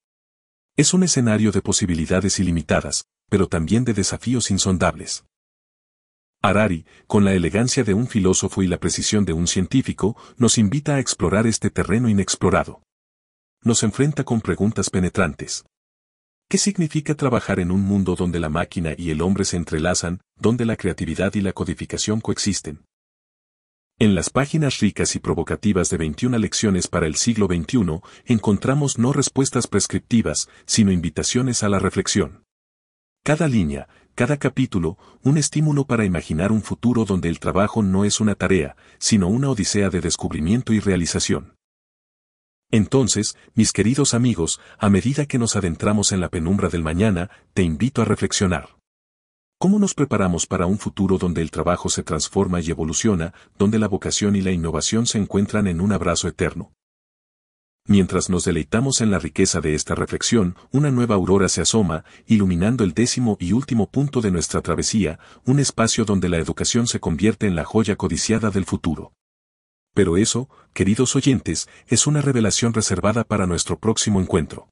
Es 0.76 0.94
un 0.94 1.02
escenario 1.02 1.50
de 1.50 1.60
posibilidades 1.60 2.38
ilimitadas, 2.38 3.06
pero 3.28 3.48
también 3.48 3.82
de 3.82 3.94
desafíos 3.94 4.52
insondables. 4.52 5.24
Harari, 6.40 6.86
con 7.08 7.24
la 7.24 7.34
elegancia 7.34 7.82
de 7.82 7.94
un 7.94 8.06
filósofo 8.06 8.62
y 8.62 8.68
la 8.68 8.78
precisión 8.78 9.24
de 9.24 9.32
un 9.32 9.48
científico, 9.48 10.16
nos 10.36 10.56
invita 10.56 10.94
a 10.94 11.00
explorar 11.00 11.46
este 11.46 11.70
terreno 11.70 12.08
inexplorado. 12.08 12.80
Nos 13.62 13.82
enfrenta 13.82 14.22
con 14.22 14.40
preguntas 14.40 14.88
penetrantes. 14.88 15.64
¿Qué 16.48 16.56
significa 16.56 17.14
trabajar 17.14 17.58
en 17.58 17.72
un 17.72 17.82
mundo 17.82 18.14
donde 18.14 18.38
la 18.38 18.48
máquina 18.48 18.94
y 18.96 19.10
el 19.10 19.20
hombre 19.20 19.44
se 19.44 19.56
entrelazan, 19.56 20.20
donde 20.36 20.64
la 20.64 20.76
creatividad 20.76 21.34
y 21.34 21.40
la 21.40 21.52
codificación 21.52 22.20
coexisten? 22.20 22.84
En 23.98 24.14
las 24.14 24.30
páginas 24.30 24.78
ricas 24.78 25.16
y 25.16 25.18
provocativas 25.18 25.90
de 25.90 25.96
21 25.96 26.38
lecciones 26.38 26.86
para 26.86 27.08
el 27.08 27.16
siglo 27.16 27.48
XXI, 27.48 28.00
encontramos 28.26 28.96
no 28.96 29.12
respuestas 29.12 29.66
prescriptivas, 29.66 30.48
sino 30.66 30.92
invitaciones 30.92 31.64
a 31.64 31.68
la 31.68 31.80
reflexión. 31.80 32.44
Cada 33.28 33.46
línea, 33.46 33.90
cada 34.14 34.38
capítulo, 34.38 34.96
un 35.22 35.36
estímulo 35.36 35.84
para 35.84 36.06
imaginar 36.06 36.50
un 36.50 36.62
futuro 36.62 37.04
donde 37.04 37.28
el 37.28 37.40
trabajo 37.40 37.82
no 37.82 38.06
es 38.06 38.20
una 38.20 38.34
tarea, 38.34 38.74
sino 38.96 39.28
una 39.28 39.50
odisea 39.50 39.90
de 39.90 40.00
descubrimiento 40.00 40.72
y 40.72 40.80
realización. 40.80 41.52
Entonces, 42.70 43.36
mis 43.54 43.72
queridos 43.72 44.14
amigos, 44.14 44.62
a 44.78 44.88
medida 44.88 45.26
que 45.26 45.38
nos 45.38 45.56
adentramos 45.56 46.12
en 46.12 46.20
la 46.20 46.30
penumbra 46.30 46.70
del 46.70 46.82
mañana, 46.82 47.28
te 47.52 47.62
invito 47.62 48.00
a 48.00 48.06
reflexionar. 48.06 48.78
¿Cómo 49.58 49.78
nos 49.78 49.92
preparamos 49.92 50.46
para 50.46 50.64
un 50.64 50.78
futuro 50.78 51.18
donde 51.18 51.42
el 51.42 51.50
trabajo 51.50 51.90
se 51.90 52.02
transforma 52.02 52.62
y 52.62 52.70
evoluciona, 52.70 53.34
donde 53.58 53.78
la 53.78 53.88
vocación 53.88 54.36
y 54.36 54.40
la 54.40 54.52
innovación 54.52 55.04
se 55.04 55.18
encuentran 55.18 55.66
en 55.66 55.82
un 55.82 55.92
abrazo 55.92 56.28
eterno? 56.28 56.72
Mientras 57.90 58.28
nos 58.28 58.44
deleitamos 58.44 59.00
en 59.00 59.10
la 59.10 59.18
riqueza 59.18 59.62
de 59.62 59.74
esta 59.74 59.94
reflexión, 59.94 60.56
una 60.70 60.90
nueva 60.90 61.14
aurora 61.14 61.48
se 61.48 61.62
asoma, 61.62 62.04
iluminando 62.26 62.84
el 62.84 62.92
décimo 62.92 63.38
y 63.40 63.52
último 63.54 63.90
punto 63.90 64.20
de 64.20 64.30
nuestra 64.30 64.60
travesía, 64.60 65.18
un 65.46 65.58
espacio 65.58 66.04
donde 66.04 66.28
la 66.28 66.36
educación 66.36 66.86
se 66.86 67.00
convierte 67.00 67.46
en 67.46 67.56
la 67.56 67.64
joya 67.64 67.96
codiciada 67.96 68.50
del 68.50 68.66
futuro. 68.66 69.14
Pero 69.94 70.18
eso, 70.18 70.50
queridos 70.74 71.16
oyentes, 71.16 71.66
es 71.86 72.06
una 72.06 72.20
revelación 72.20 72.74
reservada 72.74 73.24
para 73.24 73.46
nuestro 73.46 73.78
próximo 73.78 74.20
encuentro. 74.20 74.68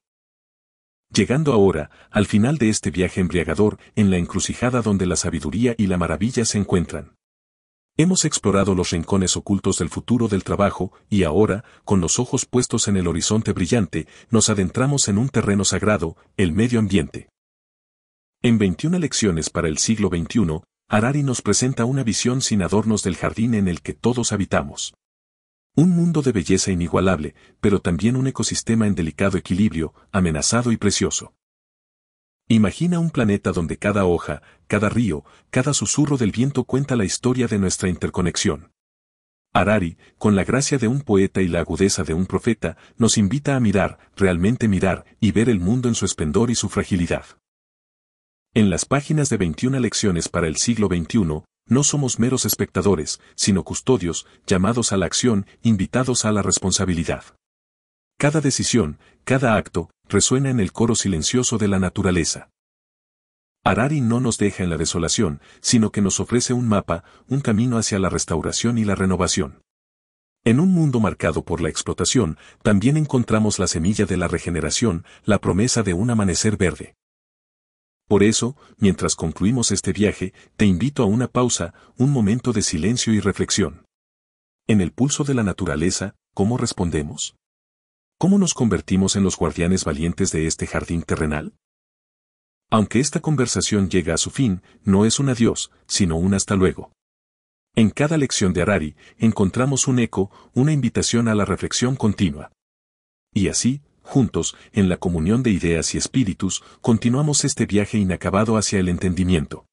Llegando 1.11 1.53
ahora, 1.53 1.89
al 2.11 2.27
final 2.27 2.59
de 2.59 2.69
este 2.69 2.91
viaje 2.91 3.19
embriagador, 3.19 3.79
en 3.95 4.11
la 4.11 4.17
encrucijada 4.17 4.83
donde 4.83 5.07
la 5.07 5.15
sabiduría 5.15 5.73
y 5.75 5.87
la 5.87 5.97
maravilla 5.97 6.45
se 6.45 6.59
encuentran. 6.59 7.16
Hemos 7.99 8.25
explorado 8.25 8.75
los 8.75 8.91
rincones 8.91 9.35
ocultos 9.35 9.79
del 9.79 9.89
futuro 9.89 10.27
del 10.27 10.43
trabajo 10.43 10.93
y 11.09 11.23
ahora, 11.23 11.63
con 11.83 11.99
los 11.99 12.19
ojos 12.19 12.45
puestos 12.45 12.87
en 12.87 12.95
el 12.95 13.07
horizonte 13.07 13.53
brillante, 13.53 14.07
nos 14.29 14.49
adentramos 14.49 15.07
en 15.07 15.17
un 15.17 15.29
terreno 15.29 15.65
sagrado, 15.65 16.15
el 16.37 16.51
medio 16.51 16.77
ambiente. 16.77 17.29
En 18.43 18.59
21 18.59 18.99
lecciones 18.99 19.49
para 19.49 19.67
el 19.67 19.79
siglo 19.79 20.09
XXI, 20.09 20.61
Harari 20.87 21.23
nos 21.23 21.41
presenta 21.41 21.85
una 21.85 22.03
visión 22.03 22.41
sin 22.41 22.61
adornos 22.61 23.01
del 23.01 23.15
jardín 23.15 23.55
en 23.55 23.67
el 23.67 23.81
que 23.81 23.93
todos 23.93 24.31
habitamos. 24.31 24.93
Un 25.75 25.89
mundo 25.89 26.21
de 26.21 26.33
belleza 26.33 26.71
inigualable, 26.71 27.33
pero 27.59 27.81
también 27.81 28.15
un 28.15 28.27
ecosistema 28.27 28.85
en 28.85 28.93
delicado 28.93 29.39
equilibrio, 29.39 29.95
amenazado 30.11 30.71
y 30.71 30.77
precioso. 30.77 31.33
Imagina 32.49 32.99
un 32.99 33.09
planeta 33.09 33.51
donde 33.51 33.77
cada 33.77 34.05
hoja, 34.05 34.41
cada 34.67 34.87
río, 34.87 35.25
cada 35.49 35.73
susurro 35.73 36.15
del 36.15 36.31
viento 36.31 36.63
cuenta 36.63 36.95
la 36.95 37.03
historia 37.03 37.47
de 37.47 37.59
nuestra 37.59 37.89
interconexión. 37.89 38.71
Harari, 39.53 39.97
con 40.17 40.37
la 40.37 40.45
gracia 40.45 40.77
de 40.77 40.87
un 40.87 41.01
poeta 41.01 41.41
y 41.41 41.49
la 41.49 41.59
agudeza 41.59 42.03
de 42.03 42.13
un 42.13 42.25
profeta, 42.25 42.77
nos 42.95 43.17
invita 43.17 43.57
a 43.57 43.59
mirar, 43.59 43.99
realmente 44.15 44.69
mirar, 44.69 45.03
y 45.19 45.31
ver 45.33 45.49
el 45.49 45.59
mundo 45.59 45.89
en 45.89 45.95
su 45.95 46.05
esplendor 46.05 46.49
y 46.49 46.55
su 46.55 46.69
fragilidad. 46.69 47.25
En 48.53 48.69
las 48.69 48.85
páginas 48.85 49.29
de 49.29 49.37
21 49.37 49.79
lecciones 49.81 50.29
para 50.29 50.47
el 50.47 50.55
siglo 50.55 50.87
XXI, 50.87 51.43
no 51.65 51.83
somos 51.83 52.17
meros 52.17 52.45
espectadores, 52.45 53.19
sino 53.35 53.63
custodios, 53.63 54.25
llamados 54.45 54.93
a 54.93 54.97
la 54.97 55.05
acción, 55.05 55.45
invitados 55.63 56.23
a 56.23 56.31
la 56.31 56.43
responsabilidad. 56.43 57.25
Cada 58.19 58.41
decisión, 58.41 58.97
cada 59.25 59.57
acto, 59.57 59.91
resuena 60.09 60.49
en 60.49 60.59
el 60.59 60.71
coro 60.71 60.95
silencioso 60.95 61.59
de 61.59 61.67
la 61.67 61.77
naturaleza. 61.77 62.49
Harari 63.63 64.01
no 64.01 64.19
nos 64.19 64.39
deja 64.39 64.63
en 64.63 64.71
la 64.71 64.77
desolación, 64.77 65.39
sino 65.61 65.91
que 65.91 66.01
nos 66.01 66.19
ofrece 66.19 66.53
un 66.53 66.67
mapa, 66.67 67.03
un 67.27 67.41
camino 67.41 67.77
hacia 67.77 67.99
la 67.99 68.09
restauración 68.09 68.79
y 68.79 68.85
la 68.85 68.95
renovación. 68.95 69.61
En 70.43 70.59
un 70.59 70.73
mundo 70.73 70.99
marcado 70.99 71.43
por 71.43 71.61
la 71.61 71.69
explotación, 71.69 72.39
también 72.63 72.97
encontramos 72.97 73.59
la 73.59 73.67
semilla 73.67 74.07
de 74.07 74.17
la 74.17 74.27
regeneración, 74.27 75.05
la 75.23 75.39
promesa 75.39 75.83
de 75.83 75.93
un 75.93 76.09
amanecer 76.09 76.57
verde. 76.57 76.95
Por 78.07 78.23
eso, 78.23 78.55
mientras 78.77 79.15
concluimos 79.15 79.69
este 79.69 79.93
viaje, 79.93 80.33
te 80.55 80.65
invito 80.65 81.03
a 81.03 81.05
una 81.05 81.27
pausa, 81.27 81.75
un 81.97 82.11
momento 82.11 82.51
de 82.51 82.63
silencio 82.63 83.13
y 83.13 83.19
reflexión. 83.19 83.85
En 84.65 84.81
el 84.81 84.91
pulso 84.91 85.23
de 85.23 85.35
la 85.35 85.43
naturaleza, 85.43 86.15
¿cómo 86.33 86.57
respondemos? 86.57 87.35
¿Cómo 88.19 88.39
nos 88.39 88.55
convertimos 88.55 89.15
en 89.15 89.21
los 89.21 89.37
guardianes 89.37 89.85
valientes 89.85 90.31
de 90.31 90.47
este 90.47 90.65
jardín 90.65 91.03
terrenal? 91.03 91.53
Aunque 92.71 92.99
esta 92.99 93.19
conversación 93.19 93.89
llega 93.89 94.15
a 94.15 94.17
su 94.17 94.31
fin, 94.31 94.63
no 94.83 95.05
es 95.05 95.19
un 95.19 95.29
adiós, 95.29 95.71
sino 95.85 96.17
un 96.17 96.33
hasta 96.33 96.55
luego. 96.55 96.91
En 97.75 97.91
cada 97.91 98.17
lección 98.17 98.53
de 98.53 98.63
Harari, 98.63 98.95
encontramos 99.19 99.87
un 99.87 99.99
eco, 99.99 100.31
una 100.55 100.73
invitación 100.73 101.27
a 101.27 101.35
la 101.35 101.45
reflexión 101.45 101.95
continua. 101.95 102.51
Y 103.35 103.49
así, 103.49 103.83
juntos, 104.01 104.55
en 104.71 104.89
la 104.89 104.97
comunión 104.97 105.43
de 105.43 105.51
ideas 105.51 105.93
y 105.93 105.99
espíritus, 105.99 106.63
continuamos 106.81 107.45
este 107.45 107.67
viaje 107.67 107.99
inacabado 107.99 108.57
hacia 108.57 108.79
el 108.79 108.89
entendimiento. 108.89 109.67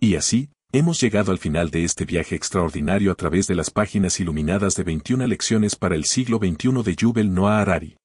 Y 0.00 0.16
así, 0.16 0.50
Hemos 0.70 1.00
llegado 1.00 1.32
al 1.32 1.38
final 1.38 1.70
de 1.70 1.82
este 1.84 2.04
viaje 2.04 2.34
extraordinario 2.34 3.10
a 3.10 3.14
través 3.14 3.46
de 3.46 3.54
las 3.54 3.70
páginas 3.70 4.20
iluminadas 4.20 4.76
de 4.76 4.82
21 4.82 5.26
lecciones 5.26 5.76
para 5.76 5.94
el 5.94 6.04
siglo 6.04 6.36
XXI 6.36 6.82
de 6.82 6.94
Yubel 6.94 7.32
Noah 7.32 7.62
Harari. 7.62 7.96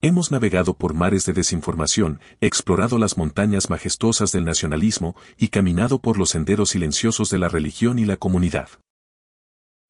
Hemos 0.00 0.32
navegado 0.32 0.72
por 0.72 0.94
mares 0.94 1.26
de 1.26 1.34
desinformación, 1.34 2.18
explorado 2.40 2.96
las 2.96 3.18
montañas 3.18 3.68
majestuosas 3.68 4.32
del 4.32 4.46
nacionalismo 4.46 5.14
y 5.36 5.48
caminado 5.48 6.00
por 6.00 6.16
los 6.16 6.30
senderos 6.30 6.70
silenciosos 6.70 7.28
de 7.28 7.38
la 7.38 7.50
religión 7.50 7.98
y 7.98 8.06
la 8.06 8.16
comunidad. 8.16 8.70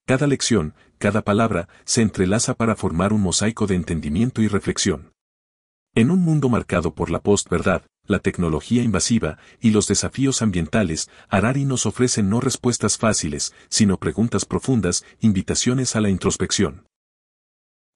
Cada 0.04 0.26
lección, 0.26 0.74
cada 0.98 1.22
palabra, 1.22 1.68
se 1.84 2.02
entrelaza 2.02 2.54
para 2.54 2.74
formar 2.74 3.12
un 3.12 3.20
mosaico 3.20 3.68
de 3.68 3.76
entendimiento 3.76 4.42
y 4.42 4.48
reflexión. 4.48 5.11
En 5.94 6.10
un 6.10 6.20
mundo 6.20 6.48
marcado 6.48 6.94
por 6.94 7.10
la 7.10 7.20
postverdad, 7.20 7.82
la 8.06 8.18
tecnología 8.18 8.82
invasiva 8.82 9.36
y 9.60 9.72
los 9.72 9.86
desafíos 9.88 10.40
ambientales, 10.40 11.10
Harari 11.28 11.66
nos 11.66 11.84
ofrece 11.84 12.22
no 12.22 12.40
respuestas 12.40 12.96
fáciles, 12.96 13.52
sino 13.68 13.98
preguntas 13.98 14.46
profundas, 14.46 15.04
invitaciones 15.20 15.94
a 15.94 16.00
la 16.00 16.08
introspección. 16.08 16.86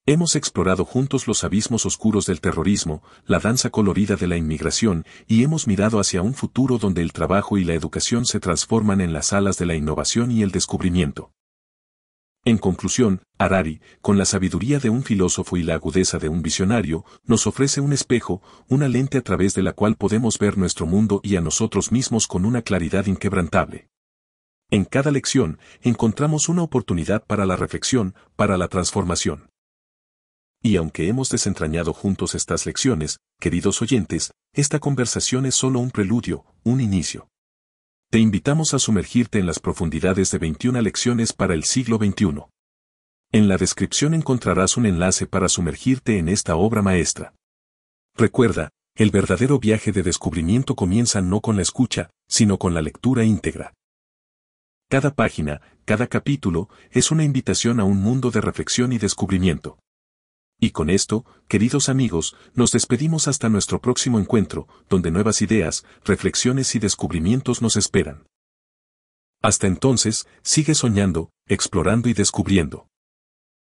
Hemos 0.05 0.37
explorado 0.37 0.85
juntos 0.85 1.27
los 1.27 1.43
abismos 1.43 1.87
oscuros 1.87 2.27
del 2.27 2.43
terrorismo, 2.43 3.03
la 3.25 3.39
danza 3.39 3.71
colorida 3.71 4.17
de 4.17 4.27
la 4.27 4.37
inmigración, 4.37 5.07
y 5.27 5.43
hemos 5.43 5.67
mirado 5.67 5.99
hacia 5.99 6.21
un 6.21 6.35
futuro 6.35 6.77
donde 6.77 7.01
el 7.01 7.15
trabajo 7.15 7.57
y 7.57 7.65
la 7.65 7.73
educación 7.73 8.27
se 8.27 8.41
transforman 8.41 9.01
en 9.01 9.15
las 9.15 9.33
alas 9.33 9.57
de 9.57 9.65
la 9.65 9.75
innovación 9.75 10.31
y 10.31 10.43
el 10.43 10.51
descubrimiento. 10.51 11.33
En 12.47 12.59
conclusión, 12.59 13.23
Harari, 13.39 13.81
con 14.01 14.19
la 14.19 14.25
sabiduría 14.25 14.79
de 14.79 14.89
un 14.89 15.03
filósofo 15.03 15.57
y 15.57 15.65
la 15.65 15.75
agudeza 15.75 16.19
de 16.19 16.29
un 16.29 16.43
visionario, 16.43 17.05
nos 17.25 17.49
ofrece 17.49 17.81
un 17.81 17.93
espejo, 17.93 18.41
una 18.69 18.87
lente 18.87 19.19
a 19.19 19.23
través 19.23 19.53
de 19.55 19.65
la 19.65 19.73
cual 19.73 19.97
podemos 19.97 20.39
ver 20.39 20.57
nuestro 20.57 20.87
mundo 20.87 21.21
y 21.25 21.35
a 21.35 21.41
nosotros 21.41 21.91
mismos 21.91 22.29
con 22.29 22.45
una 22.45 22.63
claridad 22.63 23.07
inquebrantable. 23.07 23.89
En 24.71 24.85
cada 24.85 25.11
lección, 25.11 25.59
encontramos 25.83 26.49
una 26.49 26.63
oportunidad 26.63 27.25
para 27.27 27.47
la 27.47 27.57
reflexión, 27.57 28.15
para 28.37 28.57
la 28.57 28.69
transformación. 28.69 29.51
Y 30.63 30.77
aunque 30.77 31.09
hemos 31.09 31.31
desentrañado 31.31 31.93
juntos 31.93 32.37
estas 32.37 32.65
lecciones, 32.65 33.19
queridos 33.41 33.83
oyentes, 33.83 34.31
esta 34.53 34.79
conversación 34.79 35.47
es 35.47 35.57
solo 35.57 35.81
un 35.81 35.91
preludio, 35.91 36.45
un 36.63 36.81
inicio. 36.81 37.27
Te 38.09 38.21
invitamos 38.21 38.73
a 38.73 38.79
sumergirte 38.79 39.41
en 39.41 39.47
las 39.47 39.59
profundidades 39.59 40.31
de 40.31 40.39
21 40.39 40.81
lecciones 40.81 41.33
para 41.33 41.55
el 41.55 41.65
siglo 41.65 41.97
XXI. 41.99 42.45
En 43.33 43.49
la 43.49 43.57
descripción 43.57 44.15
encontrarás 44.15 44.77
un 44.77 44.87
enlace 44.87 45.27
para 45.27 45.49
sumergirte 45.49 46.19
en 46.19 46.29
esta 46.29 46.55
obra 46.55 46.83
maestra. 46.83 47.35
Recuerda, 48.15 48.71
el 48.95 49.11
verdadero 49.11 49.59
viaje 49.59 49.91
de 49.91 50.05
descubrimiento 50.05 50.77
comienza 50.77 51.21
no 51.21 51.41
con 51.41 51.57
la 51.57 51.63
escucha, 51.63 52.11
sino 52.29 52.59
con 52.59 52.75
la 52.75 52.81
lectura 52.81 53.25
íntegra. 53.25 53.75
Cada 54.89 55.13
página, 55.13 55.61
cada 55.85 56.07
capítulo, 56.07 56.69
es 56.93 57.11
una 57.11 57.25
invitación 57.25 57.81
a 57.81 57.85
un 57.85 58.01
mundo 58.01 58.31
de 58.31 58.41
reflexión 58.41 58.93
y 58.93 58.99
descubrimiento. 58.99 59.81
Y 60.59 60.71
con 60.71 60.89
esto, 60.89 61.25
queridos 61.49 61.89
amigos, 61.89 62.35
nos 62.55 62.73
despedimos 62.73 63.29
hasta 63.29 63.49
nuestro 63.49 63.81
próximo 63.81 64.19
encuentro, 64.19 64.67
donde 64.89 65.11
nuevas 65.11 65.43
ideas, 65.43 65.85
reflexiones 66.05 66.75
y 66.75 66.79
descubrimientos 66.79 67.61
nos 67.61 67.77
esperan. 67.77 68.27
Hasta 69.43 69.67
entonces, 69.67 70.27
sigue 70.43 70.75
soñando, 70.75 71.31
explorando 71.47 72.09
y 72.09 72.15
descubriendo. 72.15 72.89